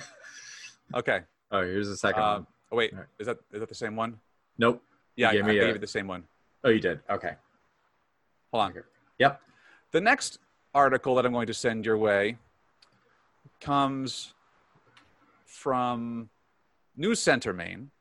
Okay. 0.94 1.20
Oh, 1.50 1.62
here's 1.62 1.88
the 1.88 1.96
second 1.96 2.22
Uh, 2.22 2.32
one. 2.34 2.46
oh, 2.70 2.76
wait. 2.76 2.92
Right. 2.94 3.06
Is 3.18 3.26
that 3.26 3.38
is 3.54 3.58
that 3.60 3.70
the 3.70 3.74
same 3.74 3.96
one? 3.96 4.18
Nope. 4.58 4.82
Yeah, 5.16 5.30
I, 5.30 5.32
gave 5.32 5.44
I 5.44 5.48
me 5.48 5.54
gave 5.54 5.62
a- 5.62 5.72
you 5.72 5.78
the 5.78 5.86
same 5.86 6.06
one. 6.06 6.24
Oh, 6.62 6.68
you 6.68 6.78
did. 6.78 7.00
Okay. 7.08 7.32
Hold 8.52 8.64
on. 8.64 8.74
Yep. 9.18 9.40
The 9.94 10.00
next 10.00 10.40
article 10.74 11.14
that 11.14 11.24
I'm 11.24 11.32
going 11.32 11.46
to 11.46 11.54
send 11.54 11.86
your 11.86 11.96
way 11.96 12.36
comes 13.60 14.34
from 15.46 16.30
News 16.96 17.20
Center, 17.20 17.52
Maine. 17.52 17.92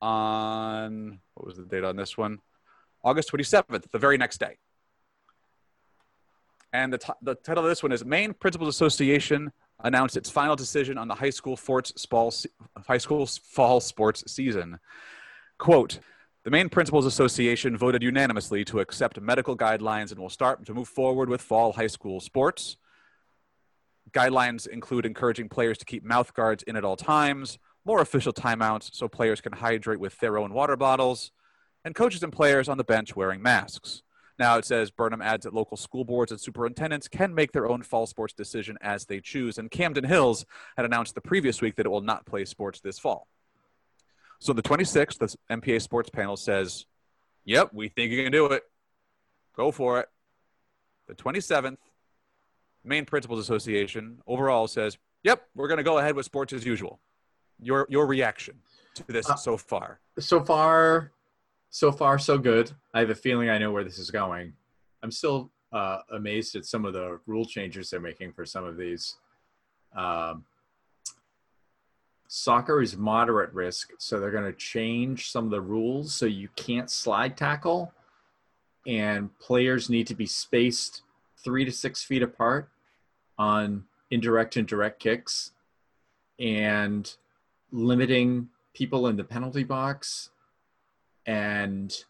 On 0.00 1.18
what 1.34 1.46
was 1.46 1.58
the 1.58 1.64
date 1.64 1.84
on 1.84 1.96
this 1.96 2.16
one? 2.16 2.38
August 3.04 3.30
27th, 3.32 3.90
the 3.90 3.98
very 3.98 4.16
next 4.16 4.40
day. 4.40 4.56
And 6.72 6.90
the, 6.90 6.98
t- 6.98 7.12
the 7.20 7.34
title 7.34 7.62
of 7.62 7.68
this 7.68 7.82
one 7.82 7.92
is 7.92 8.02
Maine 8.02 8.32
Principals 8.32 8.74
Association 8.74 9.52
announced 9.80 10.16
its 10.16 10.30
final 10.30 10.56
decision 10.56 10.96
on 10.96 11.06
the 11.06 11.16
high 11.16 11.28
school 11.28 11.58
sports 11.58 12.06
fall, 12.06 12.32
high 12.86 12.96
school 12.96 13.26
fall 13.26 13.78
sports 13.78 14.24
season. 14.32 14.78
Quote, 15.58 15.98
the 16.46 16.50
Maine 16.52 16.68
Principals 16.68 17.06
Association 17.06 17.76
voted 17.76 18.04
unanimously 18.04 18.64
to 18.66 18.78
accept 18.78 19.20
medical 19.20 19.56
guidelines 19.56 20.12
and 20.12 20.20
will 20.20 20.30
start 20.30 20.64
to 20.64 20.72
move 20.72 20.86
forward 20.86 21.28
with 21.28 21.42
fall 21.42 21.72
high 21.72 21.88
school 21.88 22.20
sports. 22.20 22.76
Guidelines 24.12 24.68
include 24.68 25.04
encouraging 25.06 25.48
players 25.48 25.76
to 25.78 25.84
keep 25.84 26.04
mouth 26.04 26.32
guards 26.34 26.62
in 26.62 26.76
at 26.76 26.84
all 26.84 26.94
times, 26.94 27.58
more 27.84 28.00
official 28.00 28.32
timeouts 28.32 28.94
so 28.94 29.08
players 29.08 29.40
can 29.40 29.54
hydrate 29.54 29.98
with 29.98 30.16
their 30.20 30.38
own 30.38 30.52
water 30.52 30.76
bottles, 30.76 31.32
and 31.84 31.96
coaches 31.96 32.22
and 32.22 32.32
players 32.32 32.68
on 32.68 32.78
the 32.78 32.84
bench 32.84 33.16
wearing 33.16 33.42
masks. 33.42 34.04
Now 34.38 34.56
it 34.56 34.64
says 34.64 34.92
Burnham 34.92 35.22
adds 35.22 35.46
that 35.46 35.52
local 35.52 35.76
school 35.76 36.04
boards 36.04 36.30
and 36.30 36.40
superintendents 36.40 37.08
can 37.08 37.34
make 37.34 37.50
their 37.50 37.68
own 37.68 37.82
fall 37.82 38.06
sports 38.06 38.34
decision 38.34 38.78
as 38.80 39.06
they 39.06 39.18
choose, 39.18 39.58
and 39.58 39.68
Camden 39.68 40.04
Hills 40.04 40.46
had 40.76 40.86
announced 40.86 41.16
the 41.16 41.20
previous 41.20 41.60
week 41.60 41.74
that 41.74 41.86
it 41.86 41.90
will 41.90 42.02
not 42.02 42.24
play 42.24 42.44
sports 42.44 42.78
this 42.78 43.00
fall. 43.00 43.26
So 44.46 44.52
the 44.52 44.62
26th, 44.62 45.18
the 45.18 45.36
MPA 45.50 45.82
sports 45.82 46.08
panel 46.08 46.36
says, 46.36 46.86
"Yep, 47.46 47.70
we 47.72 47.88
think 47.88 48.12
you 48.12 48.22
can 48.22 48.30
do 48.30 48.46
it. 48.46 48.62
Go 49.56 49.72
for 49.72 49.98
it." 49.98 50.08
The 51.08 51.16
27th, 51.16 51.78
Maine 52.84 53.06
Principals 53.06 53.40
Association 53.40 54.22
overall 54.24 54.68
says, 54.68 54.98
"Yep, 55.24 55.48
we're 55.56 55.66
going 55.66 55.78
to 55.78 55.82
go 55.82 55.98
ahead 55.98 56.14
with 56.14 56.26
sports 56.26 56.52
as 56.52 56.64
usual." 56.64 57.00
Your 57.58 57.88
your 57.90 58.06
reaction 58.06 58.62
to 58.94 59.04
this 59.08 59.28
Uh, 59.28 59.34
so 59.34 59.56
far? 59.56 59.98
So 60.20 60.44
far, 60.44 61.10
so 61.70 61.90
far, 61.90 62.16
so 62.16 62.38
good. 62.38 62.70
I 62.94 63.00
have 63.00 63.10
a 63.10 63.16
feeling 63.16 63.50
I 63.50 63.58
know 63.58 63.72
where 63.72 63.82
this 63.82 63.98
is 63.98 64.12
going. 64.12 64.52
I'm 65.02 65.10
still 65.10 65.50
uh, 65.72 66.02
amazed 66.12 66.54
at 66.54 66.66
some 66.66 66.84
of 66.84 66.92
the 66.92 67.18
rule 67.26 67.46
changes 67.46 67.90
they're 67.90 67.98
making 67.98 68.32
for 68.32 68.46
some 68.46 68.62
of 68.62 68.76
these. 68.76 69.16
Um, 69.96 70.44
soccer 72.28 72.80
is 72.82 72.96
moderate 72.96 73.52
risk, 73.52 73.92
so 73.98 74.18
they're 74.18 74.30
going 74.30 74.44
to 74.44 74.58
change 74.58 75.30
some 75.30 75.44
of 75.44 75.50
the 75.50 75.60
rules 75.60 76.14
so 76.14 76.26
you 76.26 76.48
can't 76.56 76.90
slide 76.90 77.36
tackle, 77.36 77.92
and 78.86 79.36
players 79.38 79.90
need 79.90 80.06
to 80.06 80.14
be 80.14 80.26
spaced 80.26 81.02
three 81.42 81.64
to 81.64 81.72
six 81.72 82.02
feet 82.02 82.22
apart 82.22 82.68
on 83.38 83.84
indirect 84.10 84.56
and 84.56 84.66
direct 84.66 85.00
kicks, 85.00 85.52
and 86.38 87.16
limiting 87.72 88.48
people 88.74 89.06
in 89.06 89.16
the 89.16 89.24
penalty 89.24 89.64
box 89.64 90.30
and 91.26 92.04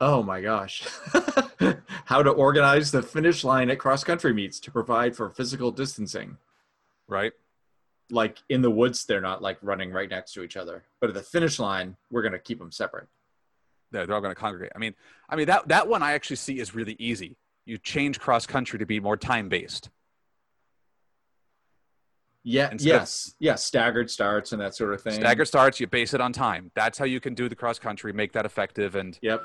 oh 0.00 0.22
my 0.22 0.40
gosh. 0.40 0.84
How 2.04 2.22
to 2.22 2.30
organize 2.30 2.90
the 2.90 3.02
finish 3.02 3.44
line 3.44 3.70
at 3.70 3.78
cross 3.78 4.04
country 4.04 4.32
meets 4.32 4.60
to 4.60 4.70
provide 4.70 5.16
for 5.16 5.30
physical 5.30 5.70
distancing 5.70 6.36
Right? 7.08 7.32
like 8.10 8.38
in 8.48 8.62
the 8.62 8.70
woods 8.70 9.04
they're 9.04 9.20
not 9.20 9.42
like 9.42 9.58
running 9.62 9.90
right 9.90 10.08
next 10.08 10.32
to 10.32 10.44
each 10.44 10.56
other 10.56 10.84
but 11.00 11.10
at 11.10 11.14
the 11.14 11.22
finish 11.22 11.58
line 11.58 11.96
we're 12.10 12.22
going 12.22 12.30
to 12.30 12.38
keep 12.38 12.58
them 12.60 12.70
separate 12.70 13.08
They're, 13.90 14.06
they're 14.06 14.14
all 14.14 14.22
going 14.22 14.34
to 14.34 14.40
congregate. 14.40 14.70
I 14.76 14.78
mean, 14.78 14.94
I 15.28 15.34
mean 15.34 15.46
that 15.46 15.66
that 15.68 15.88
one 15.88 16.02
I 16.04 16.12
actually 16.12 16.36
see 16.36 16.60
is 16.60 16.72
really 16.74 16.94
easy. 17.00 17.36
You 17.64 17.78
change 17.78 18.20
cross 18.20 18.46
country 18.46 18.78
to 18.78 18.86
be 18.86 19.00
more 19.00 19.16
time 19.16 19.48
based. 19.48 19.90
yeah 22.44 22.70
Instead 22.70 22.94
of- 22.94 23.00
yes 23.02 23.34
yes 23.40 23.64
staggered 23.64 24.08
starts 24.08 24.52
and 24.52 24.60
that 24.60 24.74
sort 24.76 24.94
of 24.94 25.02
thing 25.02 25.14
Staggered 25.14 25.48
starts, 25.48 25.80
you 25.80 25.86
base 25.88 26.14
it 26.14 26.20
on 26.20 26.32
time. 26.32 26.70
That's 26.76 26.98
how 26.98 27.04
you 27.06 27.18
can 27.18 27.34
do 27.34 27.48
the 27.48 27.56
cross 27.56 27.78
country, 27.80 28.12
make 28.12 28.32
that 28.32 28.46
effective, 28.46 28.94
and 28.94 29.18
Yep. 29.22 29.42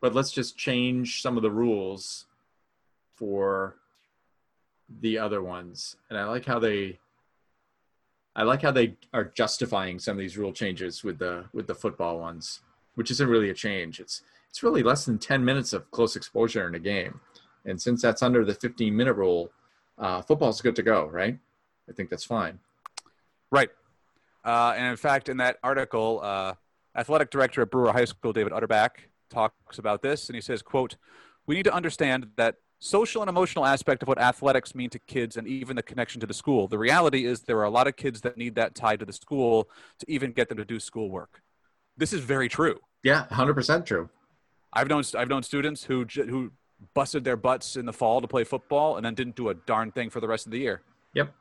But 0.00 0.14
let's 0.14 0.32
just 0.32 0.56
change 0.56 1.22
some 1.22 1.36
of 1.36 1.42
the 1.42 1.50
rules 1.50 2.26
for 3.16 3.76
the 5.00 5.18
other 5.18 5.42
ones. 5.42 5.96
And 6.08 6.18
I 6.18 6.24
like 6.24 6.44
how 6.44 6.58
they 6.58 6.98
I 8.36 8.44
like 8.44 8.62
how 8.62 8.70
they 8.70 8.96
are 9.12 9.24
justifying 9.24 9.98
some 9.98 10.12
of 10.12 10.18
these 10.18 10.38
rule 10.38 10.52
changes 10.52 11.02
with 11.02 11.18
the 11.18 11.44
with 11.52 11.66
the 11.66 11.74
football 11.74 12.18
ones, 12.18 12.60
which 12.94 13.10
isn't 13.10 13.28
really 13.28 13.50
a 13.50 13.54
change. 13.54 14.00
It's 14.00 14.22
it's 14.48 14.62
really 14.62 14.82
less 14.82 15.04
than 15.04 15.18
10 15.18 15.44
minutes 15.44 15.72
of 15.72 15.90
close 15.90 16.16
exposure 16.16 16.66
in 16.66 16.74
a 16.74 16.78
game. 16.78 17.20
And 17.64 17.80
since 17.80 18.02
that's 18.02 18.22
under 18.22 18.44
the 18.44 18.54
15 18.54 18.96
minute 18.96 19.14
rule, 19.14 19.50
uh, 19.98 20.22
football's 20.22 20.60
good 20.60 20.74
to 20.76 20.82
go, 20.82 21.06
right? 21.06 21.38
I 21.88 21.92
think 21.92 22.10
that's 22.10 22.24
fine. 22.24 22.58
Right. 23.50 23.70
Uh, 24.44 24.74
and 24.76 24.86
in 24.86 24.96
fact, 24.96 25.28
in 25.28 25.36
that 25.36 25.58
article, 25.62 26.20
uh, 26.22 26.54
athletic 26.96 27.30
director 27.30 27.62
at 27.62 27.70
Brewer 27.70 27.92
High 27.92 28.06
School, 28.06 28.32
David 28.32 28.52
Utterback, 28.52 28.90
talks 29.28 29.78
about 29.78 30.02
this, 30.02 30.28
and 30.28 30.34
he 30.34 30.40
says, 30.40 30.62
"quote 30.62 30.96
We 31.46 31.54
need 31.54 31.64
to 31.64 31.74
understand 31.74 32.30
that 32.36 32.56
social 32.80 33.22
and 33.22 33.28
emotional 33.28 33.64
aspect 33.64 34.02
of 34.02 34.08
what 34.08 34.18
athletics 34.18 34.74
mean 34.74 34.90
to 34.90 34.98
kids, 34.98 35.36
and 35.36 35.46
even 35.46 35.76
the 35.76 35.82
connection 35.82 36.20
to 36.20 36.26
the 36.26 36.34
school. 36.34 36.66
The 36.66 36.78
reality 36.78 37.24
is 37.26 37.42
there 37.42 37.58
are 37.58 37.64
a 37.64 37.70
lot 37.70 37.86
of 37.86 37.94
kids 37.94 38.22
that 38.22 38.36
need 38.36 38.56
that 38.56 38.74
tied 38.74 38.98
to 39.00 39.06
the 39.06 39.12
school 39.12 39.68
to 39.98 40.10
even 40.10 40.32
get 40.32 40.48
them 40.48 40.58
to 40.58 40.64
do 40.64 40.80
schoolwork. 40.80 41.42
This 41.96 42.12
is 42.12 42.20
very 42.22 42.48
true. 42.48 42.80
Yeah, 43.02 43.26
100% 43.30 43.84
true. 43.84 44.08
I've 44.72 44.88
known 44.88 45.02
I've 45.16 45.28
known 45.28 45.42
students 45.42 45.84
who 45.84 46.04
who 46.04 46.52
busted 46.94 47.24
their 47.24 47.36
butts 47.36 47.76
in 47.76 47.86
the 47.86 47.92
fall 47.92 48.20
to 48.20 48.28
play 48.28 48.44
football 48.44 48.96
and 48.96 49.04
then 49.04 49.14
didn't 49.14 49.36
do 49.36 49.48
a 49.50 49.54
darn 49.54 49.92
thing 49.92 50.10
for 50.10 50.20
the 50.20 50.28
rest 50.28 50.46
of 50.46 50.52
the 50.52 50.58
year. 50.58 50.82
Yep. 51.14 51.34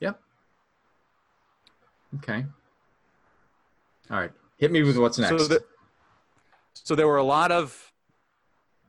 Yep. 0.00 0.20
Okay. 2.16 2.44
All 4.10 4.18
right. 4.18 4.32
Hit 4.56 4.72
me 4.72 4.82
with 4.82 4.96
what's 4.96 5.18
next. 5.18 5.42
So, 5.42 5.46
the, 5.46 5.62
so 6.72 6.94
there 6.94 7.06
were 7.06 7.18
a 7.18 7.22
lot 7.22 7.52
of, 7.52 7.92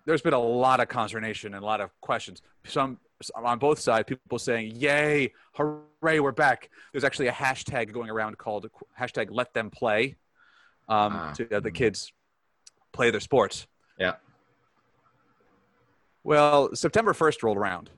there's 0.05 0.21
been 0.21 0.33
a 0.33 0.39
lot 0.39 0.79
of 0.79 0.87
consternation 0.87 1.53
and 1.53 1.63
a 1.63 1.65
lot 1.65 1.81
of 1.81 1.89
questions. 2.01 2.41
Some 2.65 2.99
on 3.35 3.59
both 3.59 3.79
sides, 3.79 4.05
people 4.07 4.39
saying, 4.39 4.71
"Yay, 4.75 5.33
hooray, 5.53 6.19
we're 6.19 6.31
back." 6.31 6.69
There's 6.91 7.03
actually 7.03 7.27
a 7.27 7.31
hashtag 7.33 7.91
going 7.91 8.09
around 8.09 8.37
called 8.37 8.69
hashtag 8.99 9.27
Let 9.29 9.53
Them 9.53 9.69
Play, 9.69 10.15
um, 10.87 11.13
Ah. 11.15 11.33
to 11.33 11.47
have 11.51 11.63
the 11.63 11.71
kids 11.71 12.13
play 12.91 13.11
their 13.11 13.19
sports. 13.19 13.67
Yeah. 13.97 14.15
Well, 16.23 16.73
September 16.75 17.13
1st 17.13 17.43
rolled 17.43 17.57
around. 17.57 17.89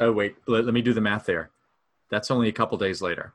oh, 0.00 0.12
wait. 0.12 0.36
Let, 0.46 0.64
let 0.64 0.74
me 0.74 0.82
do 0.82 0.92
the 0.92 1.00
math 1.00 1.24
there. 1.26 1.50
That's 2.10 2.30
only 2.30 2.48
a 2.48 2.52
couple 2.52 2.76
days 2.78 3.00
later. 3.02 3.32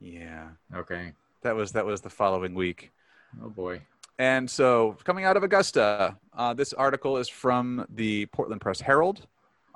Yeah, 0.00 0.48
Okay. 0.74 1.12
that 1.42 1.54
was 1.56 1.72
that 1.72 1.86
was 1.86 2.02
the 2.02 2.10
following 2.10 2.54
week. 2.54 2.92
Oh, 3.42 3.48
boy. 3.48 3.80
And 4.18 4.50
so, 4.50 4.96
coming 5.04 5.24
out 5.24 5.36
of 5.36 5.42
Augusta, 5.42 6.16
uh, 6.32 6.54
this 6.54 6.72
article 6.72 7.18
is 7.18 7.28
from 7.28 7.84
the 7.90 8.26
Portland 8.26 8.62
Press 8.62 8.80
Herald, 8.80 9.26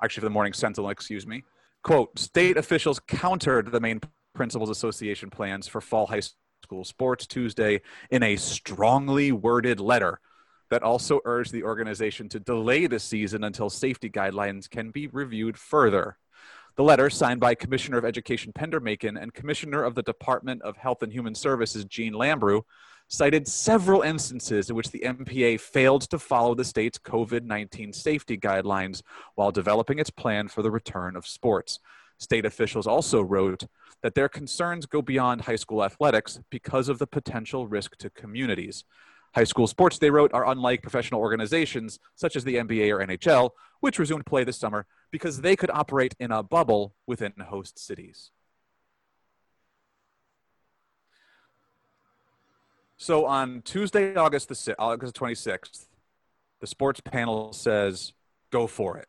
actually, 0.03 0.21
from 0.21 0.27
the 0.27 0.33
Morning 0.33 0.53
Sentinel, 0.53 0.89
excuse 0.89 1.27
me. 1.27 1.43
Quote 1.83 2.17
State 2.17 2.57
officials 2.57 2.99
countered 2.99 3.71
the 3.71 3.79
Maine 3.79 4.01
Principals 4.33 4.69
Association 4.69 5.29
plans 5.29 5.67
for 5.67 5.79
fall 5.79 6.07
high 6.07 6.21
school 6.63 6.83
sports 6.83 7.27
Tuesday 7.27 7.81
in 8.09 8.23
a 8.23 8.35
strongly 8.35 9.31
worded 9.31 9.79
letter 9.79 10.19
that 10.71 10.83
also 10.83 11.19
urged 11.25 11.51
the 11.51 11.63
organization 11.63 12.29
to 12.29 12.39
delay 12.39 12.87
the 12.87 12.99
season 12.99 13.43
until 13.43 13.69
safety 13.69 14.09
guidelines 14.09 14.69
can 14.69 14.89
be 14.89 15.07
reviewed 15.07 15.57
further. 15.57 16.17
The 16.77 16.83
letter, 16.83 17.09
signed 17.09 17.41
by 17.41 17.55
Commissioner 17.55 17.97
of 17.97 18.05
Education 18.05 18.53
Pender 18.53 18.79
Makin 18.79 19.17
and 19.17 19.33
Commissioner 19.33 19.83
of 19.83 19.93
the 19.93 20.03
Department 20.03 20.61
of 20.61 20.77
Health 20.77 21.03
and 21.03 21.11
Human 21.11 21.35
Services 21.35 21.83
Jeanne 21.85 22.13
Lambrew, 22.13 22.61
cited 23.11 23.45
several 23.45 24.03
instances 24.03 24.69
in 24.69 24.75
which 24.75 24.89
the 24.89 25.03
MPA 25.05 25.59
failed 25.59 26.03
to 26.03 26.17
follow 26.17 26.55
the 26.55 26.63
state's 26.63 26.97
COVID 26.97 27.43
19 27.43 27.91
safety 27.91 28.37
guidelines 28.37 29.01
while 29.35 29.51
developing 29.51 29.99
its 29.99 30.09
plan 30.09 30.47
for 30.47 30.61
the 30.61 30.71
return 30.71 31.17
of 31.17 31.27
sports. 31.27 31.79
State 32.19 32.45
officials 32.45 32.87
also 32.87 33.21
wrote 33.21 33.65
that 34.01 34.15
their 34.15 34.29
concerns 34.29 34.85
go 34.85 35.01
beyond 35.01 35.41
high 35.41 35.57
school 35.57 35.83
athletics 35.83 36.39
because 36.49 36.87
of 36.87 36.99
the 36.99 37.07
potential 37.07 37.67
risk 37.67 37.97
to 37.97 38.09
communities. 38.11 38.85
High 39.35 39.43
school 39.43 39.67
sports, 39.67 39.97
they 39.97 40.09
wrote, 40.09 40.33
are 40.33 40.47
unlike 40.47 40.81
professional 40.81 41.19
organizations 41.19 41.99
such 42.15 42.37
as 42.37 42.45
the 42.45 42.55
NBA 42.55 42.91
or 42.91 43.05
NHL, 43.05 43.49
which 43.81 43.99
resumed 43.99 44.25
play 44.25 44.45
this 44.45 44.57
summer 44.57 44.85
because 45.11 45.41
they 45.41 45.57
could 45.57 45.69
operate 45.71 46.15
in 46.19 46.31
a 46.31 46.43
bubble 46.43 46.95
within 47.07 47.33
host 47.49 47.77
cities. 47.77 48.31
So 53.01 53.25
on 53.25 53.63
Tuesday, 53.63 54.13
August 54.13 54.47
the 54.49 54.75
August 54.77 55.15
twenty 55.15 55.33
sixth, 55.33 55.87
the 56.59 56.67
sports 56.67 57.01
panel 57.01 57.51
says 57.51 58.13
go 58.51 58.67
for 58.67 58.97
it. 58.97 59.07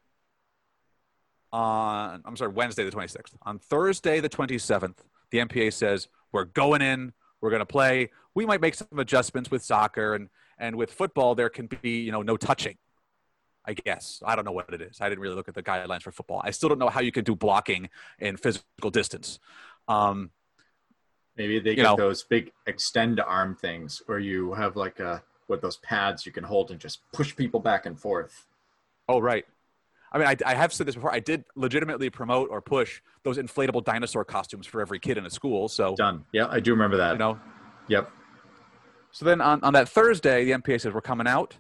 On 1.53 2.23
I'm 2.25 2.35
sorry, 2.35 2.53
Wednesday 2.53 2.85
the 2.85 2.91
twenty 2.91 3.09
sixth. 3.09 3.37
On 3.43 3.59
Thursday 3.59 4.21
the 4.21 4.31
twenty 4.31 4.57
seventh, 4.57 5.05
the 5.31 5.41
MPA 5.41 5.75
says 5.75 6.09
we're 6.33 6.47
going 6.47 6.81
in, 6.81 7.13
we're 7.43 7.51
going 7.51 7.61
to 7.61 7.67
play. 7.67 8.09
We 8.35 8.47
might 8.47 8.63
make 8.63 8.77
some 8.77 8.99
adjustments 8.99 9.51
with 9.51 9.63
soccer 9.63 10.15
and 10.15 10.31
and 10.57 10.77
with 10.77 10.91
football 10.91 11.35
there 11.35 11.51
can 11.51 11.67
be 11.83 12.01
you 12.01 12.13
know 12.13 12.23
no 12.23 12.39
touching. 12.39 12.79
I 13.67 13.75
guess 13.75 14.23
I 14.25 14.37
don't 14.37 14.47
know 14.47 14.53
what 14.53 14.73
it 14.73 14.81
is. 14.81 15.03
I 15.03 15.11
didn't 15.11 15.21
really 15.21 15.37
look 15.37 15.49
at 15.49 15.55
the 15.55 15.63
guidelines 15.63 16.01
for 16.01 16.13
football. 16.13 16.41
I 16.43 16.53
still 16.53 16.71
don't 16.71 16.79
know 16.79 16.89
how 16.89 17.03
you 17.03 17.13
can 17.13 17.25
do 17.25 17.37
blocking 17.37 17.91
in 18.19 18.39
physical 18.39 18.89
distance. 18.91 19.39
Um, 19.87 20.31
Maybe 21.37 21.59
they 21.61 21.75
get 21.75 21.83
know. 21.85 21.97
those 21.97 22.23
big 22.23 22.53
extend 22.67 23.21
arm 23.21 23.55
things 23.57 24.03
where 24.07 24.19
you 24.19 24.53
have 24.55 24.77
like 24.77 25.01
a, 25.01 25.23
with 25.49 25.61
those 25.63 25.79
pads 25.79 26.27
you 26.27 26.33
can 26.33 26.45
hold 26.45 26.71
and 26.71 26.79
just 26.81 27.01
push 27.13 27.35
people 27.35 27.61
back 27.61 27.87
and 27.87 27.99
forth. 27.99 28.47
Oh, 29.09 29.19
right. 29.19 29.45
I 30.13 30.19
mean, 30.19 30.27
I, 30.27 30.37
I 30.45 30.55
have 30.55 30.73
said 30.75 30.87
this 30.87 30.95
before. 30.95 31.13
I 31.13 31.21
did 31.21 31.45
legitimately 31.57 32.11
promote 32.11 32.51
or 32.51 32.61
push 32.61 33.01
those 33.23 33.39
inflatable 33.39 33.83
dinosaur 33.85 34.25
costumes 34.27 34.67
for 34.67 34.83
every 34.83 34.99
kid 34.99 35.17
in 35.17 35.25
a 35.25 35.31
school. 35.31 35.69
So, 35.69 35.95
Done. 35.97 36.25
Yeah, 36.33 36.49
I 36.51 36.61
do 36.61 36.73
remember 36.73 36.99
that. 36.99 37.13
you 37.13 37.19
know, 37.19 37.41
Yep. 37.89 38.11
so 39.11 39.25
then 39.25 39.41
on, 39.41 39.63
on 39.65 39.73
that 39.73 39.89
Thursday, 39.89 40.45
the 40.45 40.51
MPA 40.53 40.83
says 40.83 40.93
we're 40.93 41.01
coming 41.01 41.27
out. 41.27 41.57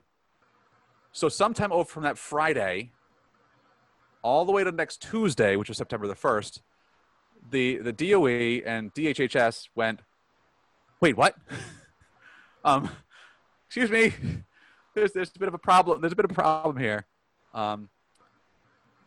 So, 1.13 1.29
sometime 1.31 1.73
over 1.73 1.85
from 1.89 2.03
that 2.03 2.19
Friday, 2.19 2.93
all 4.23 4.45
the 4.45 4.53
way 4.53 4.65
to 4.65 4.71
next 4.71 5.01
Tuesday, 5.03 5.57
which 5.57 5.69
was 5.69 5.79
September 5.79 6.07
the 6.07 6.15
1st, 6.15 6.61
the, 7.51 7.79
the 7.79 7.93
DOE 7.93 8.63
and 8.67 8.93
DHHS 8.95 9.69
went, 9.75 10.01
wait, 11.01 11.17
what? 11.17 11.37
um, 12.65 12.89
excuse 13.67 13.91
me. 13.91 14.15
There's, 14.95 15.13
there's 15.13 15.33
a 15.35 15.39
bit 15.39 15.49
of 15.49 15.55
a 15.55 15.59
problem. 15.59 16.03
There's 16.03 16.13
a 16.13 16.17
bit 16.17 16.27
of 16.27 16.33
a 16.33 16.35
problem 16.35 16.77
here. 16.77 17.07
Um, 17.55 17.89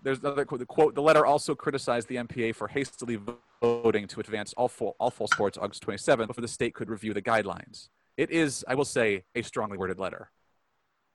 there's 0.02 0.19
another 0.19 0.43
quote. 0.43 0.60
The 0.60 0.65
quote: 0.65 0.95
The 0.95 1.02
letter 1.02 1.26
also 1.26 1.54
criticized 1.54 2.08
the 2.08 2.15
MPA 2.15 2.56
for 2.56 2.67
hastily 2.67 3.19
voting 3.62 4.08
to 4.08 4.19
advance 4.19 4.54
all 4.54 4.67
fall, 4.67 4.95
all 5.00 5.10
fall 5.10 5.28
sports 5.28 5.58
August 5.60 5.86
27th 5.86 6.28
before 6.28 6.41
the 6.41 6.48
state 6.48 6.74
could 6.74 6.89
review 6.89 7.13
the 7.13 7.21
guidelines. 7.21 7.89
It 8.17 8.32
is, 8.32 8.63
I 8.67 8.76
will 8.76 8.86
say, 8.86 9.26
a 9.36 9.41
strongly 9.41 9.78
worded 9.78 10.00
letter. 10.00 10.32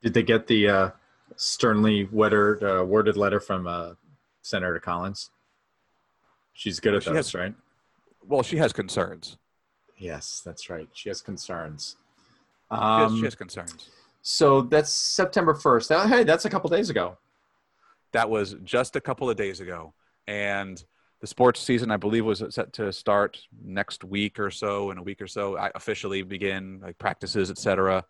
Did 0.01 0.13
they 0.13 0.23
get 0.23 0.47
the 0.47 0.67
uh, 0.69 0.89
sternly 1.35 2.05
worded, 2.05 2.63
uh, 2.63 2.83
worded 2.83 3.17
letter 3.17 3.39
from 3.39 3.65
uh, 3.65 3.93
Senator 4.41 4.79
Collins? 4.79 5.31
She's 6.53 6.79
good 6.79 6.95
at 6.95 7.03
She 7.03 7.09
those, 7.09 7.17
has- 7.17 7.35
right? 7.35 7.55
Well, 8.25 8.43
she 8.43 8.57
has 8.57 8.71
concerns. 8.73 9.37
Yes, 9.97 10.41
that's 10.45 10.69
right. 10.69 10.87
She 10.93 11.09
has 11.09 11.21
concerns. 11.21 11.95
She 12.71 12.75
has, 12.77 13.11
Um, 13.11 13.17
she 13.17 13.23
has 13.25 13.35
concerns. 13.35 13.89
so 14.21 14.61
that's 14.61 14.91
September 14.91 15.53
1st. 15.53 15.89
That- 15.89 16.09
hey, 16.09 16.23
that's 16.23 16.45
a 16.45 16.49
couple 16.49 16.69
days 16.69 16.89
ago. 16.89 17.17
That 18.11 18.29
was 18.29 18.55
just 18.63 18.95
a 18.95 19.01
couple 19.01 19.29
of 19.29 19.37
days 19.37 19.59
ago, 19.61 19.93
and 20.27 20.83
the 21.21 21.27
sports 21.27 21.59
season, 21.61 21.91
I 21.91 21.97
believe, 21.97 22.25
was 22.25 22.43
set 22.49 22.73
to 22.73 22.91
start 22.91 23.39
next 23.63 24.03
week 24.03 24.39
or 24.39 24.49
so. 24.51 24.91
In 24.91 24.97
a 24.97 25.03
week 25.03 25.21
or 25.21 25.27
so, 25.27 25.55
I 25.57 25.71
officially 25.75 26.23
begin 26.23 26.79
like 26.81 26.97
practices, 26.97 27.49
etc. 27.51 28.03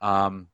Um, 0.00 0.48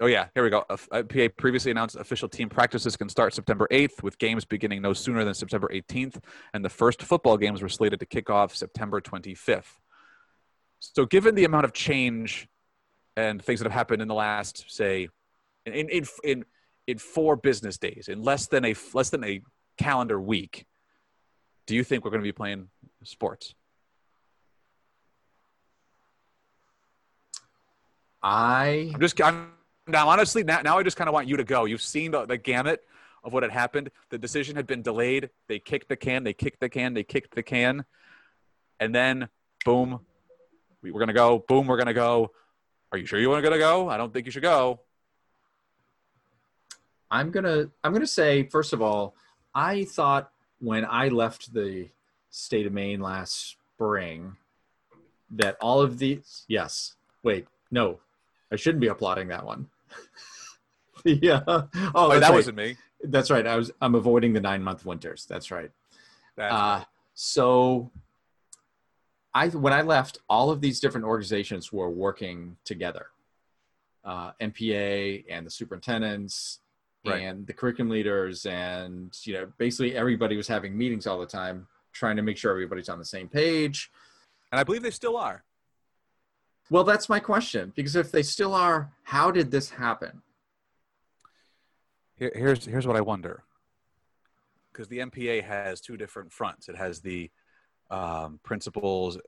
oh 0.00 0.06
yeah, 0.06 0.28
here 0.34 0.42
we 0.42 0.50
go. 0.50 0.64
Uh, 0.68 1.02
PA 1.02 1.28
previously 1.36 1.70
announced 1.70 1.96
official 1.96 2.28
team 2.28 2.48
practices 2.48 2.96
can 2.96 3.08
start 3.08 3.34
September 3.34 3.66
8th, 3.70 4.02
with 4.02 4.18
games 4.18 4.44
beginning 4.44 4.82
no 4.82 4.92
sooner 4.92 5.24
than 5.24 5.34
September 5.34 5.68
18th, 5.72 6.22
and 6.52 6.64
the 6.64 6.68
first 6.68 7.02
football 7.02 7.36
games 7.36 7.62
were 7.62 7.68
slated 7.68 8.00
to 8.00 8.06
kick 8.06 8.30
off 8.30 8.54
September 8.54 9.00
25th. 9.00 9.78
So, 10.78 11.06
given 11.06 11.34
the 11.34 11.44
amount 11.44 11.64
of 11.64 11.72
change 11.72 12.48
and 13.16 13.42
things 13.42 13.60
that 13.60 13.64
have 13.64 13.72
happened 13.72 14.02
in 14.02 14.08
the 14.08 14.14
last, 14.14 14.66
say, 14.68 15.08
in 15.64 15.72
in 15.72 15.88
in, 15.88 16.06
in 16.24 16.44
in 16.86 16.98
four 16.98 17.36
business 17.36 17.78
days, 17.78 18.08
in 18.08 18.22
less 18.22 18.46
than 18.46 18.64
a 18.64 18.74
less 18.92 19.10
than 19.10 19.24
a 19.24 19.40
calendar 19.78 20.20
week, 20.20 20.66
do 21.66 21.74
you 21.74 21.82
think 21.82 22.04
we're 22.04 22.10
going 22.10 22.22
to 22.22 22.26
be 22.26 22.32
playing 22.32 22.68
sports? 23.04 23.54
I 28.22 28.90
I'm 28.92 29.00
just 29.00 29.20
I'm 29.22 29.55
now 29.86 30.08
honestly 30.08 30.42
now, 30.44 30.60
now 30.62 30.78
I 30.78 30.82
just 30.82 30.96
kind 30.96 31.08
of 31.08 31.14
want 31.14 31.28
you 31.28 31.36
to 31.36 31.44
go. 31.44 31.64
You've 31.64 31.82
seen 31.82 32.10
the, 32.10 32.26
the 32.26 32.36
gamut 32.36 32.82
of 33.24 33.32
what 33.32 33.42
had 33.42 33.52
happened. 33.52 33.90
The 34.10 34.18
decision 34.18 34.56
had 34.56 34.66
been 34.66 34.82
delayed. 34.82 35.30
They 35.48 35.58
kicked 35.58 35.88
the 35.88 35.96
can. 35.96 36.24
They 36.24 36.32
kicked 36.32 36.60
the 36.60 36.68
can. 36.68 36.94
They 36.94 37.04
kicked 37.04 37.34
the 37.34 37.42
can, 37.42 37.84
and 38.80 38.94
then 38.94 39.28
boom, 39.64 40.00
we, 40.82 40.90
we're 40.90 41.00
going 41.00 41.08
to 41.08 41.14
go. 41.14 41.44
Boom, 41.46 41.66
we're 41.66 41.76
going 41.76 41.86
to 41.86 41.94
go. 41.94 42.32
Are 42.92 42.98
you 42.98 43.06
sure 43.06 43.18
you 43.18 43.28
want 43.28 43.44
to 43.44 43.58
go? 43.58 43.88
I 43.88 43.96
don't 43.96 44.12
think 44.12 44.26
you 44.26 44.32
should 44.32 44.42
go. 44.42 44.80
I'm 47.10 47.30
gonna 47.30 47.68
I'm 47.84 47.92
gonna 47.92 48.06
say 48.06 48.44
first 48.44 48.72
of 48.72 48.82
all, 48.82 49.14
I 49.54 49.84
thought 49.84 50.30
when 50.58 50.84
I 50.84 51.08
left 51.08 51.52
the 51.52 51.88
state 52.30 52.66
of 52.66 52.72
Maine 52.72 53.00
last 53.00 53.56
spring 53.74 54.36
that 55.30 55.56
all 55.60 55.80
of 55.80 55.98
these 55.98 56.44
yes 56.48 56.94
wait 57.22 57.46
no 57.70 57.98
I 58.52 58.56
shouldn't 58.56 58.80
be 58.80 58.88
applauding 58.88 59.28
that 59.28 59.44
one. 59.44 59.68
yeah. 61.04 61.42
Oh, 61.46 61.68
Oh, 61.94 62.08
that 62.10 62.22
right. 62.22 62.32
wasn't 62.34 62.56
me. 62.56 62.76
That's 63.04 63.30
right. 63.30 63.46
I 63.46 63.56
was 63.56 63.70
I'm 63.80 63.94
avoiding 63.94 64.32
the 64.32 64.40
nine 64.40 64.62
month 64.62 64.84
winters. 64.86 65.26
That's 65.28 65.50
right. 65.50 65.70
That's 66.36 66.52
Uh, 66.52 66.84
so 67.14 67.90
I 69.34 69.48
when 69.48 69.72
I 69.72 69.82
left, 69.82 70.18
all 70.28 70.50
of 70.50 70.60
these 70.60 70.80
different 70.80 71.06
organizations 71.06 71.72
were 71.72 71.90
working 71.90 72.56
together. 72.64 73.08
Uh, 74.04 74.32
MPA 74.40 75.24
and 75.28 75.46
the 75.46 75.50
superintendents 75.50 76.60
Right. 77.04 77.22
and 77.22 77.46
the 77.46 77.52
curriculum 77.52 77.88
leaders 77.90 78.46
and 78.46 79.16
you 79.22 79.34
know 79.34 79.46
basically 79.58 79.94
everybody 79.96 80.36
was 80.36 80.48
having 80.48 80.76
meetings 80.76 81.06
all 81.06 81.20
the 81.20 81.26
time 81.26 81.68
trying 81.92 82.16
to 82.16 82.22
make 82.22 82.36
sure 82.36 82.50
everybody's 82.50 82.88
on 82.88 82.98
the 82.98 83.04
same 83.04 83.28
page. 83.28 83.92
and 84.50 84.58
I 84.60 84.64
believe 84.64 84.82
they 84.82 84.90
still 84.90 85.16
are. 85.16 85.44
Well, 86.70 86.84
that's 86.84 87.08
my 87.08 87.20
question 87.20 87.72
because 87.76 87.94
if 87.96 88.10
they 88.10 88.22
still 88.22 88.54
are, 88.54 88.90
how 89.04 89.30
did 89.30 89.50
this 89.50 89.70
happen? 89.70 90.22
Here, 92.16 92.32
here's 92.34 92.64
here's 92.64 92.86
what 92.86 92.96
I 92.96 93.00
wonder. 93.00 93.44
Because 94.72 94.88
the 94.88 94.98
MPA 94.98 95.42
has 95.44 95.80
two 95.80 95.96
different 95.96 96.32
fronts. 96.32 96.68
It 96.68 96.76
has 96.76 97.00
the 97.00 97.30
um, 97.90 98.40
principals, 98.42 99.18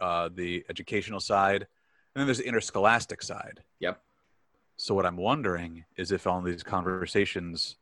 uh, 0.00 0.28
the 0.34 0.64
educational 0.68 1.20
side, 1.20 1.62
and 1.62 2.20
then 2.20 2.26
there's 2.26 2.38
the 2.38 2.46
interscholastic 2.46 3.22
side. 3.22 3.60
Yep. 3.78 4.00
So 4.76 4.94
what 4.94 5.06
I'm 5.06 5.16
wondering 5.16 5.84
is 5.96 6.10
if 6.10 6.26
on 6.26 6.44
these 6.44 6.62
conversations, 6.62 7.76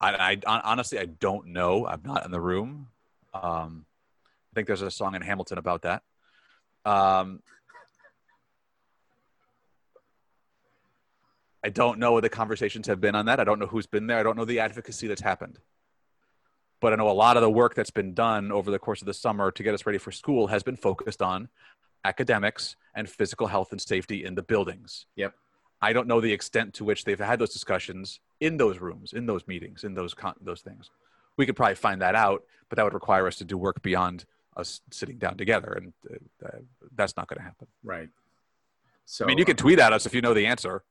I, 0.00 0.38
I 0.46 0.60
honestly 0.64 0.98
I 0.98 1.06
don't 1.06 1.48
know. 1.48 1.86
I'm 1.86 2.02
not 2.04 2.24
in 2.24 2.30
the 2.30 2.40
room. 2.40 2.88
Um, 3.32 3.86
I 4.52 4.54
think 4.54 4.66
there's 4.66 4.82
a 4.82 4.90
song 4.90 5.14
in 5.14 5.22
Hamilton 5.22 5.58
about 5.58 5.82
that. 5.82 6.02
Um, 6.84 7.42
I 11.66 11.68
don't 11.68 11.98
know 11.98 12.12
what 12.12 12.22
the 12.22 12.28
conversations 12.28 12.86
have 12.86 13.00
been 13.00 13.16
on 13.16 13.26
that. 13.26 13.40
I 13.40 13.44
don't 13.44 13.58
know 13.58 13.66
who's 13.66 13.88
been 13.88 14.06
there. 14.06 14.18
I 14.18 14.22
don't 14.22 14.36
know 14.36 14.44
the 14.44 14.60
advocacy 14.60 15.08
that's 15.08 15.20
happened. 15.20 15.58
But 16.80 16.92
I 16.92 16.96
know 16.96 17.10
a 17.10 17.10
lot 17.10 17.36
of 17.36 17.42
the 17.42 17.50
work 17.50 17.74
that's 17.74 17.90
been 17.90 18.14
done 18.14 18.52
over 18.52 18.70
the 18.70 18.78
course 18.78 19.02
of 19.02 19.06
the 19.06 19.14
summer 19.14 19.50
to 19.50 19.62
get 19.64 19.74
us 19.74 19.84
ready 19.84 19.98
for 19.98 20.12
school 20.12 20.46
has 20.46 20.62
been 20.62 20.76
focused 20.76 21.20
on 21.20 21.48
academics 22.04 22.76
and 22.94 23.10
physical 23.10 23.48
health 23.48 23.72
and 23.72 23.80
safety 23.80 24.24
in 24.24 24.36
the 24.36 24.44
buildings. 24.44 25.06
Yep. 25.16 25.34
I 25.82 25.92
don't 25.92 26.06
know 26.06 26.20
the 26.20 26.32
extent 26.32 26.72
to 26.74 26.84
which 26.84 27.04
they've 27.04 27.18
had 27.18 27.40
those 27.40 27.52
discussions 27.52 28.20
in 28.38 28.58
those 28.58 28.78
rooms, 28.78 29.12
in 29.12 29.26
those 29.26 29.44
meetings, 29.48 29.82
in 29.82 29.92
those 29.92 30.14
con- 30.14 30.36
those 30.40 30.60
things. 30.60 30.88
We 31.36 31.46
could 31.46 31.56
probably 31.56 31.74
find 31.74 32.00
that 32.00 32.14
out, 32.14 32.44
but 32.68 32.76
that 32.76 32.84
would 32.84 32.94
require 32.94 33.26
us 33.26 33.34
to 33.38 33.44
do 33.44 33.58
work 33.58 33.82
beyond 33.82 34.24
us 34.56 34.82
sitting 34.92 35.18
down 35.18 35.36
together, 35.36 35.72
and 35.72 35.92
uh, 36.44 36.58
that's 36.94 37.16
not 37.16 37.26
going 37.26 37.38
to 37.38 37.44
happen. 37.44 37.66
Right. 37.82 38.08
So 39.04 39.24
I 39.24 39.28
mean, 39.28 39.38
you 39.38 39.44
can 39.44 39.56
tweet 39.56 39.80
at 39.80 39.92
us 39.92 40.06
if 40.06 40.14
you 40.14 40.20
know 40.20 40.32
the 40.32 40.46
answer. 40.46 40.84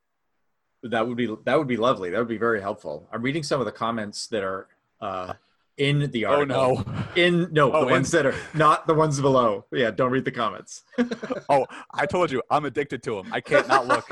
That 0.89 1.07
would 1.07 1.17
be 1.17 1.27
that 1.45 1.57
would 1.57 1.67
be 1.67 1.77
lovely. 1.77 2.09
That 2.11 2.19
would 2.19 2.27
be 2.27 2.37
very 2.37 2.61
helpful. 2.61 3.07
I'm 3.11 3.21
reading 3.21 3.43
some 3.43 3.59
of 3.59 3.65
the 3.65 3.71
comments 3.71 4.27
that 4.27 4.43
are 4.43 4.67
uh, 5.01 5.33
in 5.77 6.11
the 6.11 6.25
article. 6.25 6.55
Oh 6.55 6.83
no! 6.85 7.21
In 7.21 7.49
no, 7.51 7.73
Oh, 7.73 7.85
the 7.85 7.91
ones 7.91 8.11
that 8.11 8.25
are 8.25 8.35
not 8.53 8.85
the 8.87 8.93
ones 8.93 9.19
below. 9.19 9.65
Yeah, 9.71 9.91
don't 9.91 10.11
read 10.11 10.25
the 10.25 10.31
comments. 10.31 10.83
Oh, 11.49 11.65
I 11.93 12.05
told 12.05 12.31
you, 12.31 12.41
I'm 12.49 12.65
addicted 12.65 13.03
to 13.03 13.15
them. 13.15 13.31
I 13.31 13.39
can't 13.41 13.67
not 13.67 13.87
look. 13.87 14.07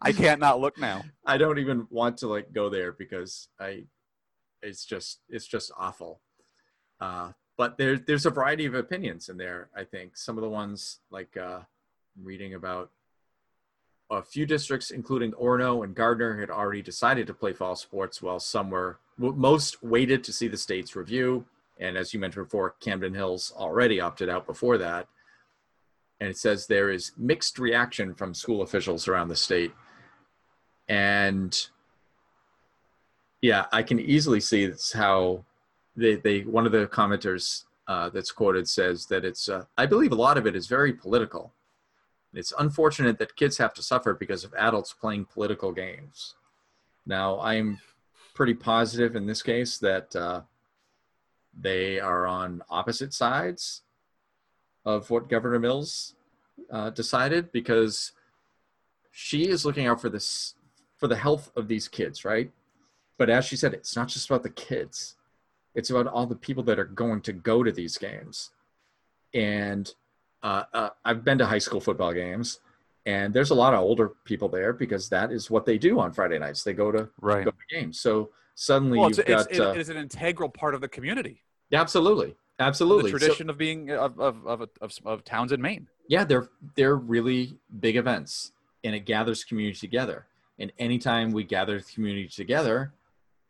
I 0.00 0.12
can't 0.12 0.40
not 0.40 0.58
look 0.60 0.78
now. 0.78 1.04
I 1.26 1.36
don't 1.38 1.58
even 1.58 1.86
want 1.90 2.16
to 2.18 2.28
like 2.28 2.52
go 2.52 2.68
there 2.70 2.92
because 2.92 3.48
I, 3.60 3.84
it's 4.62 4.84
just 4.84 5.20
it's 5.28 5.46
just 5.46 5.70
awful. 5.78 6.20
Uh, 7.00 7.32
but 7.56 7.78
there 7.78 7.98
there's 7.98 8.26
a 8.26 8.30
variety 8.30 8.64
of 8.66 8.74
opinions 8.74 9.28
in 9.28 9.36
there. 9.36 9.70
I 9.76 9.84
think 9.84 10.16
some 10.16 10.38
of 10.38 10.42
the 10.42 10.48
ones 10.48 10.98
like 11.10 11.36
uh, 11.36 11.60
reading 12.20 12.54
about 12.54 12.90
a 14.12 14.22
few 14.22 14.44
districts, 14.44 14.90
including 14.90 15.32
Orono 15.32 15.84
and 15.84 15.94
Gardiner, 15.94 16.38
had 16.38 16.50
already 16.50 16.82
decided 16.82 17.26
to 17.26 17.34
play 17.34 17.52
fall 17.52 17.74
sports, 17.74 18.20
while 18.20 18.38
some 18.38 18.70
were 18.70 18.98
most 19.18 19.82
waited 19.82 20.22
to 20.24 20.32
see 20.32 20.48
the 20.48 20.56
state's 20.56 20.94
review. 20.94 21.44
And 21.80 21.96
as 21.96 22.12
you 22.12 22.20
mentioned 22.20 22.46
before, 22.46 22.74
Camden 22.80 23.14
Hills 23.14 23.52
already 23.56 24.00
opted 24.00 24.28
out 24.28 24.46
before 24.46 24.78
that. 24.78 25.08
And 26.20 26.28
it 26.28 26.36
says 26.36 26.66
there 26.66 26.90
is 26.90 27.12
mixed 27.16 27.58
reaction 27.58 28.14
from 28.14 28.34
school 28.34 28.62
officials 28.62 29.08
around 29.08 29.28
the 29.28 29.36
state. 29.36 29.72
And 30.88 31.58
yeah, 33.40 33.66
I 33.72 33.82
can 33.82 33.98
easily 33.98 34.40
see 34.40 34.66
this 34.66 34.92
how 34.92 35.44
they, 35.96 36.16
they 36.16 36.40
one 36.40 36.66
of 36.66 36.72
the 36.72 36.86
commenters 36.86 37.64
uh, 37.88 38.10
that's 38.10 38.30
quoted 38.30 38.68
says 38.68 39.06
that 39.06 39.24
it's 39.24 39.48
uh, 39.48 39.64
I 39.76 39.86
believe 39.86 40.12
a 40.12 40.16
lot 40.16 40.38
of 40.38 40.46
it 40.46 40.54
is 40.54 40.66
very 40.66 40.92
political. 40.92 41.52
It's 42.34 42.52
unfortunate 42.58 43.18
that 43.18 43.36
kids 43.36 43.58
have 43.58 43.74
to 43.74 43.82
suffer 43.82 44.14
because 44.14 44.44
of 44.44 44.54
adults 44.54 44.92
playing 44.92 45.26
political 45.26 45.72
games. 45.72 46.34
Now, 47.04 47.40
I'm 47.40 47.78
pretty 48.34 48.54
positive 48.54 49.16
in 49.16 49.26
this 49.26 49.42
case 49.42 49.78
that 49.78 50.14
uh, 50.16 50.42
they 51.58 52.00
are 52.00 52.26
on 52.26 52.62
opposite 52.70 53.12
sides 53.12 53.82
of 54.84 55.10
what 55.10 55.28
Governor 55.28 55.58
Mills 55.58 56.14
uh, 56.70 56.90
decided 56.90 57.52
because 57.52 58.12
she 59.10 59.48
is 59.48 59.64
looking 59.66 59.86
out 59.86 60.00
for 60.00 60.08
this 60.08 60.54
for 60.96 61.08
the 61.08 61.16
health 61.16 61.50
of 61.56 61.68
these 61.68 61.88
kids, 61.88 62.24
right? 62.24 62.50
But 63.18 63.28
as 63.28 63.44
she 63.44 63.56
said, 63.56 63.74
it's 63.74 63.96
not 63.96 64.08
just 64.08 64.30
about 64.30 64.42
the 64.42 64.50
kids; 64.50 65.16
it's 65.74 65.90
about 65.90 66.06
all 66.06 66.26
the 66.26 66.34
people 66.34 66.62
that 66.64 66.78
are 66.78 66.84
going 66.84 67.20
to 67.22 67.32
go 67.32 67.62
to 67.62 67.72
these 67.72 67.98
games. 67.98 68.50
And 69.34 69.92
uh, 70.42 70.64
uh, 70.72 70.88
I've 71.04 71.24
been 71.24 71.38
to 71.38 71.46
high 71.46 71.58
school 71.58 71.80
football 71.80 72.12
games, 72.12 72.60
and 73.06 73.32
there's 73.32 73.50
a 73.50 73.54
lot 73.54 73.74
of 73.74 73.80
older 73.80 74.10
people 74.24 74.48
there 74.48 74.72
because 74.72 75.08
that 75.10 75.32
is 75.32 75.50
what 75.50 75.64
they 75.64 75.78
do 75.78 76.00
on 76.00 76.12
Friday 76.12 76.38
nights. 76.38 76.62
They 76.64 76.72
go 76.72 76.90
to 76.92 77.08
Right. 77.20 77.44
go 77.44 77.50
to 77.50 77.56
games. 77.70 78.00
So 78.00 78.30
suddenly 78.54 78.98
Well, 78.98 79.08
you've 79.08 79.18
it's, 79.20 79.28
it's, 79.28 79.58
got 79.58 79.66
it- 79.66 79.68
uh, 79.68 79.72
it 79.72 79.80
is 79.80 79.88
an 79.88 79.96
integral 79.96 80.48
part 80.48 80.74
of 80.74 80.80
the 80.80 80.88
community. 80.88 81.42
absolutely, 81.72 82.34
absolutely 82.58 83.10
The 83.10 83.18
So- 83.18 83.24
tradition 83.24 83.50
of 83.50 83.56
being 83.58 83.90
of, 83.90 84.18
of, 84.20 84.46
of, 84.46 84.68
of, 84.80 84.92
of 85.06 85.24
towns 85.24 85.52
in 85.52 85.60
Maine. 85.62 85.86
yeah 86.08 86.22
they're 86.24 86.48
they're 86.74 86.96
really 86.96 87.56
big 87.80 87.96
events 87.96 88.52
and 88.84 88.94
it 88.94 89.00
gathers 89.06 89.42
community 89.44 89.78
together 89.78 90.26
and 90.58 90.70
anytime 90.78 91.30
we 91.32 91.44
gather 91.44 91.78
the 91.78 91.84
community 91.84 92.28
together 92.28 92.92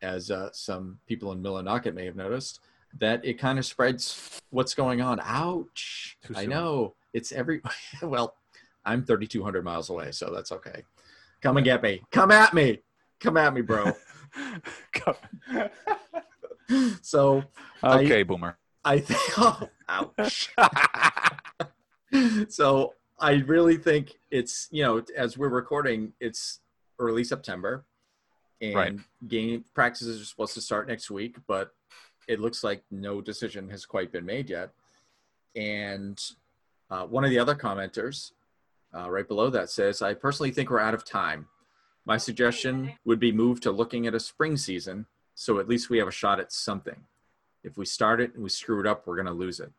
as 0.02 0.31
uh, 0.31 0.50
some 0.52 0.98
people 1.09 1.33
in 1.33 1.42
Millinocket 1.42 1.94
may 1.94 2.05
have 2.05 2.16
noticed, 2.16 2.61
that 3.00 3.24
it 3.24 3.38
kind 3.38 3.59
of 3.59 3.64
spreads 3.66 4.40
what's 4.50 4.74
going 4.74 5.00
on. 5.00 5.20
Ouch! 5.22 6.18
I 6.35 6.46
know 6.46 6.94
it's 7.12 7.33
every. 7.33 7.61
well, 8.02 8.35
I'm 8.85 9.05
3,200 9.05 9.64
miles 9.64 9.90
away, 9.90 10.12
so 10.12 10.31
that's 10.35 10.52
okay. 10.52 10.83
Come 11.40 11.57
and 11.57 11.64
get 11.64 11.83
me. 11.83 12.02
Come 12.11 12.31
at 12.31 12.55
me. 12.55 12.81
Come 13.20 13.37
at 13.37 13.55
me, 13.55 13.61
bro. 13.62 13.92
so 17.02 17.42
I- 17.83 18.00
okay, 18.05 18.22
boomer. 18.22 18.59
I 18.85 18.98
think. 18.98 19.20
Oh, 19.38 19.68
ouch. 19.88 20.52
so 22.48 22.94
I 23.18 23.33
really 23.35 23.76
think 23.76 24.14
it's 24.31 24.68
you 24.72 24.83
know 24.83 25.02
as 25.16 25.38
we're 25.38 25.48
recording, 25.48 26.12
it's 26.20 26.61
early 26.98 27.22
September, 27.24 27.85
and 28.61 28.74
Right. 28.74 28.98
game 29.28 29.64
practices 29.74 30.20
are 30.20 30.24
supposed 30.24 30.55
to 30.55 30.61
start 30.61 30.88
next 30.88 31.11
week, 31.12 31.37
but 31.46 31.70
it 32.33 32.40
looks 32.40 32.64
like 32.64 32.83
no 32.90 33.21
decision 33.21 33.68
has 33.71 33.87
quite 33.87 34.11
been 34.11 34.27
made 34.27 34.51
yet. 34.51 34.71
And 35.55 36.21
uh, 36.90 37.07
one 37.07 37.25
of 37.25 37.31
the 37.31 37.38
other 37.38 37.55
commenters, 37.55 38.33
uh, 38.95 39.11
right 39.11 39.29
below 39.29 39.51
that, 39.51 39.71
says, 39.71 40.03
"I 40.03 40.14
personally 40.14 40.51
think 40.51 40.71
we're 40.71 40.81
out 40.81 40.95
of 40.95 41.05
time. 41.05 41.49
My 42.05 42.16
suggestion 42.16 42.95
would 43.05 43.21
be 43.21 43.33
move 43.33 43.61
to 43.61 43.71
looking 43.71 44.07
at 44.07 44.14
a 44.14 44.21
spring 44.21 44.57
season, 44.57 45.07
so 45.35 45.59
at 45.61 45.68
least 45.68 45.88
we 45.88 45.99
have 45.99 46.09
a 46.09 46.12
shot 46.12 46.40
at 46.40 46.53
something. 46.53 47.05
If 47.62 47.77
we 47.77 47.87
start 47.87 48.21
it 48.21 48.35
and 48.35 48.42
we 48.42 48.49
screw 48.49 48.81
it 48.81 48.87
up, 48.87 49.07
we're 49.07 49.16
going 49.16 49.27
to 49.27 49.33
lose 49.33 49.61
it. 49.61 49.71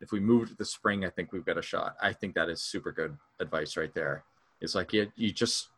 If 0.00 0.12
we 0.12 0.20
move 0.20 0.48
to 0.48 0.54
the 0.54 0.64
spring, 0.64 1.04
I 1.04 1.10
think 1.10 1.32
we've 1.32 1.44
got 1.44 1.58
a 1.58 1.62
shot. 1.62 1.96
I 2.00 2.12
think 2.12 2.34
that 2.34 2.48
is 2.48 2.62
super 2.62 2.92
good 2.92 3.16
advice 3.40 3.76
right 3.76 3.92
there. 3.94 4.24
It's 4.60 4.74
like 4.74 4.92
you, 4.92 5.10
you 5.16 5.32
just 5.32 5.68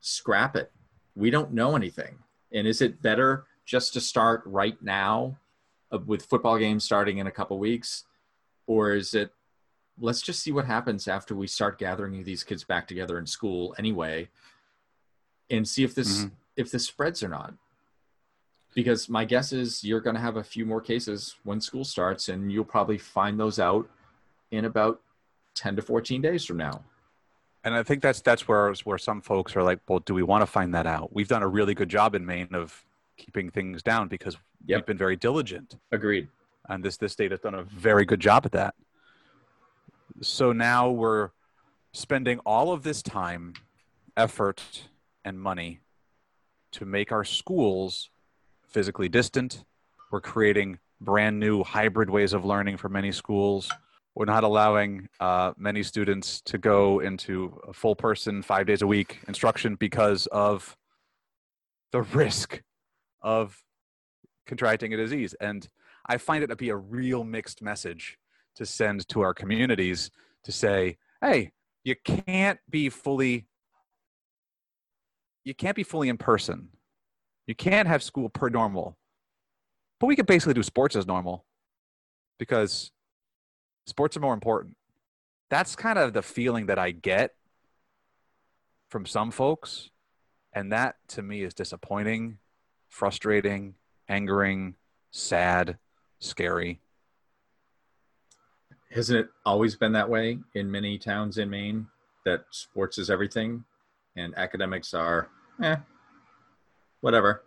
scrap 0.00 0.56
it. 0.56 0.70
We 1.14 1.30
don't 1.30 1.52
know 1.52 1.76
anything. 1.76 2.18
And 2.52 2.66
is 2.66 2.82
it 2.82 3.00
better 3.00 3.46
just 3.64 3.92
to 3.94 4.00
start 4.00 4.42
right 4.44 4.80
now 4.82 5.38
with 6.06 6.24
football 6.26 6.58
games 6.58 6.84
starting 6.84 7.18
in 7.18 7.26
a 7.26 7.30
couple 7.30 7.58
weeks? 7.58 8.04
Or 8.66 8.92
is 8.94 9.14
it 9.14 9.32
let's 9.98 10.20
just 10.22 10.42
see 10.42 10.50
what 10.50 10.64
happens 10.64 11.06
after 11.06 11.36
we 11.36 11.46
start 11.46 11.78
gathering 11.78 12.24
these 12.24 12.42
kids 12.42 12.64
back 12.64 12.88
together 12.88 13.16
in 13.18 13.26
school 13.26 13.74
anyway 13.78 14.28
and 15.50 15.68
see 15.68 15.84
if 15.84 15.94
this 15.94 16.24
Mhm. 16.24 16.32
if 16.56 16.70
this 16.72 16.86
spreads 16.86 17.22
or 17.22 17.28
not 17.28 17.54
because 18.74 19.08
my 19.08 19.24
guess 19.24 19.52
is 19.52 19.84
you're 19.84 20.00
going 20.00 20.16
to 20.16 20.20
have 20.20 20.36
a 20.36 20.42
few 20.42 20.66
more 20.66 20.80
cases 20.80 21.36
when 21.44 21.60
school 21.60 21.84
starts 21.84 22.28
and 22.28 22.50
you'll 22.50 22.64
probably 22.64 22.98
find 22.98 23.38
those 23.38 23.60
out 23.60 23.88
in 24.50 24.64
about 24.64 25.00
10 25.54 25.76
to 25.76 25.82
14 25.82 26.20
days 26.20 26.44
from 26.44 26.56
now 26.56 26.82
And 27.62 27.72
I 27.74 27.84
think 27.84 28.02
that's 28.02 28.20
that's 28.20 28.48
where 28.48 28.74
where 28.82 28.98
some 28.98 29.20
folks 29.20 29.54
are 29.54 29.62
like, 29.62 29.78
well, 29.88 30.00
do 30.00 30.12
we 30.12 30.24
want 30.24 30.42
to 30.42 30.46
find 30.46 30.74
that 30.74 30.86
out? 30.88 31.12
We've 31.14 31.28
done 31.28 31.42
a 31.44 31.48
really 31.48 31.74
good 31.74 31.88
job 31.88 32.16
in 32.16 32.26
Maine 32.26 32.52
of 32.54 32.84
keeping 33.16 33.48
things 33.50 33.80
down 33.82 34.08
because 34.08 34.36
Yep. 34.66 34.78
we've 34.78 34.86
been 34.86 34.98
very 34.98 35.16
diligent, 35.16 35.76
agreed 35.92 36.28
and 36.68 36.84
this 36.84 36.96
this 36.96 37.12
state 37.12 37.30
has 37.30 37.40
done 37.40 37.54
a 37.54 37.62
very 37.62 38.04
good 38.04 38.20
job 38.20 38.46
at 38.46 38.52
that. 38.52 38.74
So 40.20 40.52
now 40.52 40.90
we're 40.90 41.30
spending 41.92 42.38
all 42.40 42.72
of 42.72 42.82
this 42.82 43.02
time, 43.02 43.54
effort, 44.16 44.62
and 45.24 45.38
money 45.38 45.80
to 46.72 46.84
make 46.84 47.12
our 47.12 47.24
schools 47.24 48.10
physically 48.66 49.08
distant. 49.08 49.64
We're 50.10 50.20
creating 50.20 50.78
brand 51.00 51.38
new 51.38 51.64
hybrid 51.64 52.10
ways 52.10 52.32
of 52.32 52.44
learning 52.44 52.76
for 52.76 52.88
many 52.88 53.12
schools. 53.12 53.70
We're 54.14 54.26
not 54.26 54.44
allowing 54.44 55.08
uh, 55.18 55.52
many 55.56 55.82
students 55.82 56.40
to 56.42 56.58
go 56.58 57.00
into 57.00 57.60
a 57.66 57.72
full 57.72 57.96
person, 57.96 58.42
five 58.42 58.66
days 58.66 58.82
a 58.82 58.86
week 58.86 59.20
instruction 59.26 59.74
because 59.74 60.26
of 60.28 60.76
the 61.90 62.02
risk 62.02 62.62
of 63.22 63.63
contracting 64.46 64.92
a 64.92 64.96
disease. 64.96 65.34
And 65.40 65.68
I 66.06 66.18
find 66.18 66.44
it 66.44 66.48
to 66.48 66.56
be 66.56 66.70
a 66.70 66.76
real 66.76 67.24
mixed 67.24 67.62
message 67.62 68.18
to 68.56 68.66
send 68.66 69.08
to 69.08 69.20
our 69.20 69.34
communities 69.34 70.10
to 70.44 70.52
say, 70.52 70.98
hey, 71.20 71.52
you 71.82 71.96
can't 72.04 72.58
be 72.70 72.88
fully 72.88 73.46
you 75.44 75.54
can't 75.54 75.76
be 75.76 75.82
fully 75.82 76.08
in 76.08 76.16
person. 76.16 76.68
You 77.46 77.54
can't 77.54 77.86
have 77.86 78.02
school 78.02 78.30
per 78.30 78.48
normal. 78.48 78.96
But 80.00 80.06
we 80.06 80.16
could 80.16 80.26
basically 80.26 80.54
do 80.54 80.62
sports 80.62 80.96
as 80.96 81.06
normal 81.06 81.44
because 82.38 82.90
sports 83.86 84.16
are 84.16 84.20
more 84.20 84.32
important. 84.32 84.76
That's 85.50 85.76
kind 85.76 85.98
of 85.98 86.14
the 86.14 86.22
feeling 86.22 86.66
that 86.66 86.78
I 86.78 86.90
get 86.90 87.34
from 88.88 89.04
some 89.04 89.30
folks. 89.30 89.90
And 90.52 90.72
that 90.72 90.96
to 91.08 91.22
me 91.22 91.42
is 91.42 91.52
disappointing, 91.52 92.38
frustrating, 92.88 93.74
angering, 94.08 94.74
sad, 95.10 95.78
scary. 96.18 96.80
hasn't 98.90 99.18
it 99.18 99.28
always 99.44 99.76
been 99.76 99.92
that 99.92 100.08
way 100.08 100.38
in 100.54 100.70
many 100.70 100.98
towns 100.98 101.38
in 101.38 101.50
maine 101.50 101.86
that 102.24 102.44
sports 102.50 102.98
is 102.98 103.10
everything 103.10 103.64
and 104.16 104.32
academics 104.36 104.94
are 104.94 105.28
eh 105.62 105.76
whatever. 107.04 107.42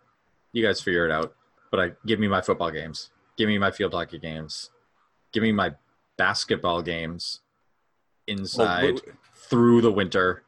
You 0.54 0.64
guys 0.64 0.80
figure 0.80 1.06
it 1.06 1.12
out. 1.12 1.34
But 1.72 1.80
i 1.80 1.92
give 2.06 2.20
me 2.20 2.28
my 2.28 2.42
football 2.42 2.72
games. 2.72 3.10
Give 3.38 3.48
me 3.48 3.58
my 3.58 3.72
field 3.72 3.94
hockey 3.94 4.20
games. 4.20 4.70
Give 5.34 5.42
me 5.42 5.52
my 5.52 5.74
basketball 6.18 6.82
games 6.84 7.42
inside 8.28 8.84
Well, 8.84 9.16
through 9.34 9.82
the 9.82 9.92
winter. 9.92 10.44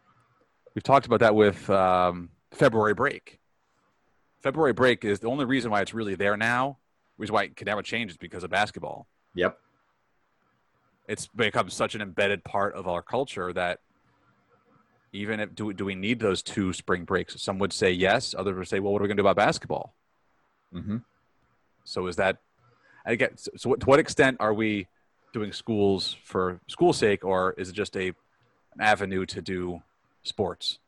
We've 0.75 0.83
talked 0.83 1.07
about 1.07 1.19
that 1.21 1.35
with 1.35 1.69
um, 1.71 2.29
February 2.51 2.93
break. 2.93 3.38
February 4.41 4.73
break 4.73 5.03
is 5.03 5.19
the 5.19 5.27
only 5.27 5.45
reason 5.45 5.71
why 5.71 5.81
it's 5.81 5.93
really 5.93 6.15
there 6.15 6.37
now. 6.37 6.77
Reason 7.17 7.33
why 7.33 7.43
it 7.43 7.55
could 7.57 7.67
never 7.67 7.81
change 7.81 8.11
is 8.11 8.17
because 8.17 8.43
of 8.43 8.49
basketball. 8.49 9.07
yep 9.35 9.57
It's 11.07 11.27
become 11.27 11.69
such 11.69 11.95
an 11.95 12.01
embedded 12.01 12.43
part 12.43 12.73
of 12.75 12.87
our 12.87 13.01
culture 13.01 13.51
that 13.53 13.79
even 15.11 15.39
if 15.39 15.55
do, 15.55 15.73
do 15.73 15.83
we 15.85 15.95
need 15.95 16.19
those 16.19 16.41
two 16.41 16.71
spring 16.71 17.03
breaks? 17.03 17.41
Some 17.41 17.59
would 17.59 17.73
say 17.73 17.91
yes. 17.91 18.35
Others 18.37 18.55
would 18.57 18.67
say, 18.67 18.79
well, 18.79 18.93
what 18.93 19.01
are 19.01 19.03
we 19.03 19.07
going 19.07 19.17
to 19.17 19.23
do 19.23 19.27
about 19.27 19.35
basketball? 19.35 19.95
hmm 20.71 20.97
So 21.83 22.07
is 22.07 22.15
that 22.17 22.37
again? 23.05 23.35
So, 23.35 23.51
so 23.57 23.75
to 23.75 23.85
what 23.85 23.99
extent 23.99 24.37
are 24.39 24.53
we 24.53 24.87
doing 25.33 25.51
schools 25.51 26.15
for 26.23 26.61
school's 26.67 26.97
sake, 26.97 27.25
or 27.25 27.53
is 27.57 27.69
it 27.69 27.73
just 27.73 27.97
a 27.97 28.07
an 28.07 28.81
avenue 28.81 29.25
to 29.25 29.41
do 29.41 29.81
sports? 30.23 30.79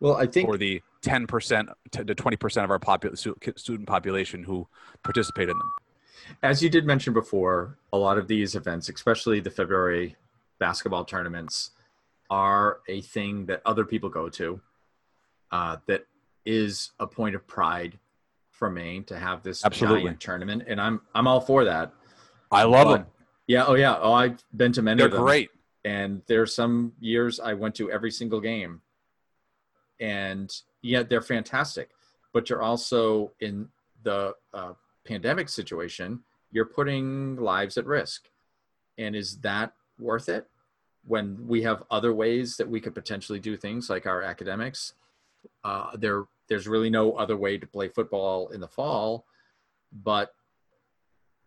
well 0.00 0.16
i 0.16 0.26
think 0.26 0.48
for 0.48 0.56
the 0.56 0.82
10% 1.02 1.68
to 1.92 2.04
to 2.04 2.14
20% 2.14 2.64
of 2.64 2.70
our 2.70 3.16
stu- 3.16 3.36
student 3.56 3.88
population 3.88 4.44
who 4.44 4.66
participate 5.02 5.48
in 5.48 5.58
them. 5.58 5.72
as 6.42 6.62
you 6.62 6.70
did 6.70 6.86
mention 6.86 7.12
before, 7.12 7.78
a 7.92 7.98
lot 7.98 8.18
of 8.18 8.28
these 8.28 8.54
events, 8.54 8.88
especially 8.88 9.40
the 9.40 9.50
February 9.50 10.16
basketball 10.58 11.04
tournaments, 11.04 11.70
are 12.30 12.80
a 12.88 13.00
thing 13.02 13.46
that 13.46 13.60
other 13.66 13.84
people 13.84 14.08
go 14.08 14.28
to. 14.28 14.60
Uh, 15.50 15.76
that 15.86 16.06
is 16.46 16.92
a 16.98 17.06
point 17.06 17.34
of 17.34 17.46
pride 17.46 17.98
for 18.50 18.70
Maine 18.70 19.04
to 19.04 19.18
have 19.18 19.42
this 19.42 19.64
Absolutely. 19.64 20.14
tournament, 20.16 20.62
and 20.66 20.80
I'm 20.80 21.00
I'm 21.14 21.26
all 21.26 21.40
for 21.40 21.64
that. 21.64 21.92
I 22.50 22.62
love 22.64 22.86
But- 22.86 22.96
them. 22.98 23.06
Yeah. 23.48 23.64
Oh 23.66 23.74
yeah. 23.74 23.98
Oh, 24.00 24.12
I've 24.12 24.42
been 24.56 24.72
to 24.72 24.82
many 24.82 24.98
They're 24.98 25.06
of 25.06 25.12
them 25.12 25.22
great. 25.22 25.50
and 25.84 26.22
there's 26.26 26.54
some 26.54 26.92
years 27.00 27.40
I 27.40 27.52
went 27.54 27.74
to 27.76 27.90
every 27.90 28.10
single 28.12 28.40
game, 28.40 28.80
and 30.00 30.50
yeah, 30.82 31.02
they're 31.02 31.22
fantastic. 31.22 31.90
But 32.32 32.50
you're 32.50 32.62
also 32.62 33.32
in 33.40 33.68
the 34.02 34.34
uh, 34.52 34.72
pandemic 35.06 35.48
situation. 35.48 36.20
You're 36.50 36.66
putting 36.66 37.36
lives 37.36 37.78
at 37.78 37.86
risk, 37.86 38.28
and 38.98 39.16
is 39.16 39.38
that 39.38 39.72
worth 39.98 40.28
it? 40.28 40.48
When 41.04 41.46
we 41.46 41.62
have 41.62 41.82
other 41.90 42.12
ways 42.14 42.56
that 42.56 42.68
we 42.68 42.80
could 42.80 42.94
potentially 42.94 43.40
do 43.40 43.56
things 43.56 43.90
like 43.90 44.06
our 44.06 44.22
academics, 44.22 44.94
uh, 45.64 45.96
there 45.96 46.24
there's 46.48 46.68
really 46.68 46.90
no 46.90 47.12
other 47.12 47.36
way 47.36 47.56
to 47.56 47.66
play 47.66 47.88
football 47.88 48.48
in 48.48 48.60
the 48.60 48.68
fall, 48.68 49.24
but 49.92 50.34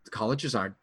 the 0.05 0.11
colleges 0.11 0.55
aren't 0.55 0.75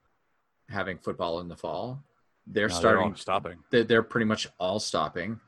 having 0.68 0.98
football 0.98 1.40
in 1.40 1.48
the 1.48 1.56
fall. 1.56 2.02
They're 2.46 2.68
No, 2.68 2.74
they're 2.74 2.80
starting 2.80 3.14
stopping. 3.16 3.58
they're, 3.70 3.84
they're 3.84 4.02
pretty 4.02 4.26
much 4.26 4.48
all 4.58 4.80
stopping. 4.80 5.40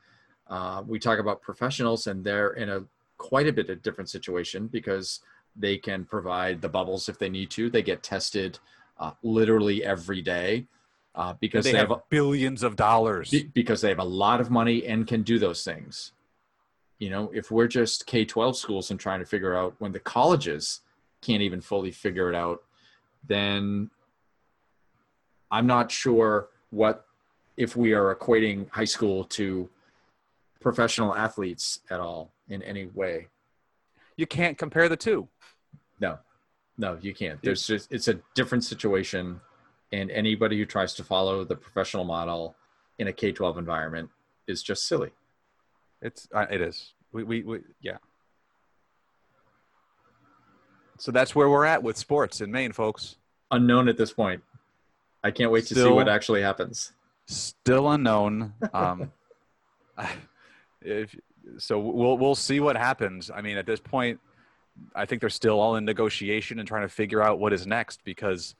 Uh, 0.47 0.83
we 0.85 0.99
talk 0.99 1.19
about 1.19 1.41
professionals, 1.41 2.07
and 2.07 2.23
they're 2.23 2.53
in 2.53 2.69
a 2.69 2.83
quite 3.17 3.47
a 3.47 3.53
bit 3.53 3.69
of 3.69 3.81
different 3.81 4.09
situation 4.09 4.67
because 4.67 5.21
they 5.55 5.77
can 5.77 6.05
provide 6.05 6.61
the 6.61 6.69
bubbles 6.69 7.07
if 7.09 7.17
they 7.17 7.29
need 7.29 7.49
to. 7.51 7.69
They 7.69 7.81
get 7.81 8.03
tested 8.03 8.59
uh, 8.99 9.11
literally 9.23 9.83
every 9.83 10.21
day 10.21 10.67
uh, 11.15 11.33
because 11.39 11.65
They, 11.65 11.71
they, 11.71 11.77
have, 11.77 11.93
billions 12.09 12.63
of 12.63 12.75
dollars. 12.75 13.31
be- 13.31 13.49
because 13.53 13.81
they 13.81 13.89
have 13.89 13.99
a 13.99 14.03
lot 14.03 14.41
of 14.41 14.51
money 14.51 14.85
and 14.85 15.07
can 15.07 15.23
do 15.23 15.39
those 15.39 15.63
things. 15.63 16.11
You 16.99 17.09
know, 17.09 17.31
if 17.33 17.51
we're 17.51 17.67
just 17.67 18.05
K 18.05 18.23
twelve 18.23 18.55
schools 18.57 18.89
and 18.91 18.99
trying 18.99 19.19
to 19.19 19.25
figure 19.25 19.55
out 19.55 19.75
when 19.79 19.91
the 19.91 19.99
colleges 19.99 20.81
can't 21.21 21.41
even 21.41 21.59
fully 21.59 21.91
figure 21.91 22.29
it 22.29 22.35
out, 22.35 22.63
then 23.27 23.89
I'm 25.51 25.67
not 25.67 25.91
sure 25.91 26.49
what 26.69 27.05
if 27.57 27.75
we 27.75 27.93
are 27.93 28.15
equating 28.15 28.69
high 28.69 28.85
school 28.85 29.25
to 29.25 29.69
professional 30.61 31.15
athletes 31.15 31.79
at 31.89 31.99
all 31.99 32.31
in 32.49 32.61
any 32.63 32.87
way. 32.87 33.27
you 34.17 34.25
can't 34.25 34.57
compare 34.57 34.87
the 34.87 34.97
two. 34.97 35.27
No, 35.99 36.19
no, 36.77 36.97
you 37.01 37.13
can't. 37.13 37.41
There's 37.41 37.65
just 37.65 37.91
it's 37.91 38.07
a 38.07 38.19
different 38.33 38.63
situation, 38.63 39.39
and 39.91 40.11
anybody 40.11 40.57
who 40.57 40.65
tries 40.65 40.93
to 40.95 41.03
follow 41.03 41.43
the 41.43 41.55
professional 41.55 42.03
model 42.03 42.55
in 42.99 43.07
a 43.07 43.13
K 43.13 43.31
twelve 43.31 43.57
environment 43.57 44.09
is 44.47 44.61
just 44.63 44.87
silly. 44.87 45.11
It's 46.01 46.27
uh, 46.33 46.45
it 46.51 46.61
is. 46.61 46.93
We, 47.11 47.23
we 47.23 47.43
we 47.43 47.59
yeah. 47.81 47.97
So 50.97 51.11
that's 51.11 51.35
where 51.35 51.49
we're 51.49 51.65
at 51.65 51.83
with 51.83 51.97
sports 51.97 52.41
in 52.41 52.51
Maine, 52.51 52.71
folks. 52.71 53.17
Unknown 53.51 53.89
at 53.89 53.97
this 53.97 54.13
point. 54.13 54.41
I 55.23 55.31
can't 55.31 55.51
wait 55.51 55.65
to 55.67 55.75
see 55.75 55.89
what 55.89 56.07
actually 56.07 56.41
happens. 56.41 56.93
Still 57.27 57.89
unknown. 57.89 58.53
Um, 58.73 59.11
if 60.81 61.15
so, 61.57 61.79
we'll 61.79 62.17
we'll 62.17 62.35
see 62.35 62.59
what 62.59 62.75
happens. 62.75 63.31
I 63.33 63.41
mean, 63.41 63.57
at 63.57 63.65
this 63.65 63.79
point, 63.79 64.19
I 64.95 65.05
think 65.05 65.21
they're 65.21 65.29
still 65.29 65.59
all 65.59 65.75
in 65.75 65.85
negotiation 65.85 66.59
and 66.59 66.67
trying 66.67 66.83
to 66.83 66.89
figure 66.89 67.21
out 67.21 67.39
what 67.39 67.53
is 67.53 67.65
next 67.65 68.03
because 68.03 68.55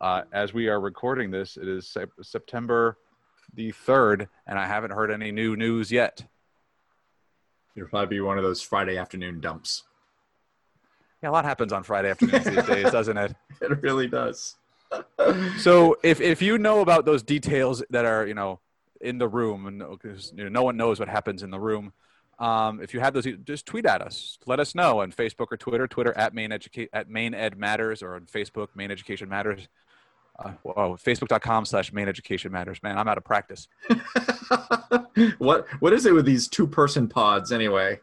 uh, 0.00 0.22
as 0.32 0.54
we 0.54 0.68
are 0.68 0.80
recording 0.80 1.30
this, 1.30 1.56
it 1.56 1.68
is 1.68 1.86
Sep- 1.86 2.10
September 2.22 2.96
the 3.54 3.72
third, 3.72 4.28
and 4.46 4.58
I 4.58 4.66
haven't 4.66 4.92
heard 4.92 5.10
any 5.10 5.32
new 5.32 5.56
news 5.56 5.90
yet. 5.90 6.24
It'll 7.74 7.88
probably 7.88 8.16
be 8.16 8.20
one 8.20 8.38
of 8.38 8.44
those 8.44 8.60
Friday 8.60 8.96
afternoon 8.96 9.40
dumps. 9.40 9.84
Yeah, 11.22 11.30
a 11.30 11.32
lot 11.32 11.44
happens 11.44 11.72
on 11.72 11.82
Friday 11.82 12.10
afternoons 12.10 12.44
these 12.44 12.64
days, 12.66 12.90
doesn't 12.90 13.16
it? 13.16 13.34
It 13.60 13.82
really 13.82 14.06
does. 14.06 14.56
So 15.58 15.98
if 16.02 16.18
if 16.22 16.40
you 16.40 16.56
know 16.56 16.80
about 16.80 17.04
those 17.04 17.22
details 17.22 17.82
that 17.90 18.06
are 18.06 18.26
you 18.26 18.32
know 18.32 18.58
in 19.02 19.18
the 19.18 19.28
room, 19.28 19.66
and 19.66 19.78
because 19.90 20.32
you 20.34 20.44
know, 20.44 20.48
no 20.48 20.62
one 20.62 20.78
knows 20.78 20.98
what 20.98 21.10
happens 21.10 21.42
in 21.42 21.50
the 21.50 21.60
room, 21.60 21.92
um, 22.38 22.80
if 22.80 22.94
you 22.94 23.00
have 23.00 23.14
those, 23.14 23.26
just 23.44 23.66
tweet 23.66 23.84
at 23.84 24.00
us. 24.00 24.38
Let 24.46 24.60
us 24.60 24.74
know 24.74 25.00
on 25.00 25.12
Facebook 25.12 25.48
or 25.50 25.56
Twitter. 25.56 25.88
Twitter 25.88 26.16
at 26.16 26.34
Maine 26.34 26.52
Educate 26.52 26.88
at 26.92 27.08
Maine 27.08 27.34
Ed 27.34 27.58
Matters, 27.58 28.02
or 28.02 28.14
on 28.14 28.26
Facebook 28.26 28.68
Maine 28.74 28.90
Education 28.90 29.28
Matters. 29.28 29.68
Uh, 30.38 30.52
whoa, 30.62 30.96
Facebook.com 30.96 31.64
slash 31.64 31.92
Maine 31.92 32.08
Education 32.08 32.52
Matters. 32.52 32.80
Man, 32.82 32.96
I'm 32.96 33.08
out 33.08 33.18
of 33.18 33.24
practice. 33.24 33.66
what 35.38 35.66
what 35.80 35.92
is 35.92 36.06
it 36.06 36.14
with 36.14 36.26
these 36.26 36.46
two 36.46 36.66
person 36.66 37.08
pods 37.08 37.50
anyway? 37.50 37.98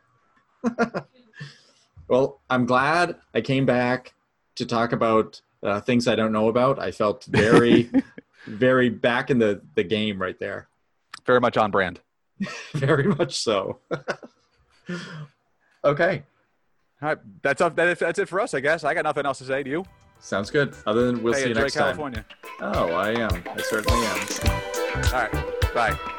well, 2.09 2.41
I'm 2.49 2.65
glad 2.65 3.15
I 3.33 3.39
came 3.39 3.65
back 3.65 4.13
to 4.55 4.65
talk 4.65 4.91
about 4.91 5.41
uh, 5.63 5.79
things 5.79 6.09
I 6.09 6.15
don't 6.15 6.33
know 6.33 6.49
about. 6.49 6.77
I 6.77 6.91
felt 6.91 7.23
very 7.23 7.89
very 8.47 8.89
back 8.89 9.29
in 9.29 9.39
the 9.39 9.61
the 9.75 9.83
game 9.83 10.21
right 10.21 10.37
there. 10.37 10.67
Very 11.25 11.39
much 11.39 11.55
on 11.55 11.71
brand. 11.71 12.01
Very 12.73 13.05
much 13.05 13.37
so. 13.37 13.79
okay, 15.83 16.23
All 17.01 17.09
right, 17.09 17.17
that's 17.41 17.61
up. 17.61 17.75
That 17.75 17.87
is, 17.89 17.99
that's 17.99 18.19
it 18.19 18.29
for 18.29 18.39
us, 18.39 18.53
I 18.53 18.59
guess. 18.59 18.83
I 18.83 18.93
got 18.93 19.03
nothing 19.03 19.25
else 19.25 19.37
to 19.39 19.45
say. 19.45 19.63
to 19.63 19.69
you? 19.69 19.85
sounds 20.19 20.49
good. 20.49 20.75
Other 20.85 21.05
than 21.07 21.21
we'll 21.23 21.33
hey, 21.33 21.39
see 21.39 21.45
you 21.45 21.51
enjoy 21.51 21.61
next 21.63 21.75
California. 21.75 22.25
time. 22.59 22.73
Oh, 22.75 22.93
I 22.93 23.11
am. 23.11 23.43
I 23.47 23.61
certainly 23.61 24.05
am. 24.05 24.19
All 25.13 25.21
right, 25.21 25.73
bye. 25.73 26.11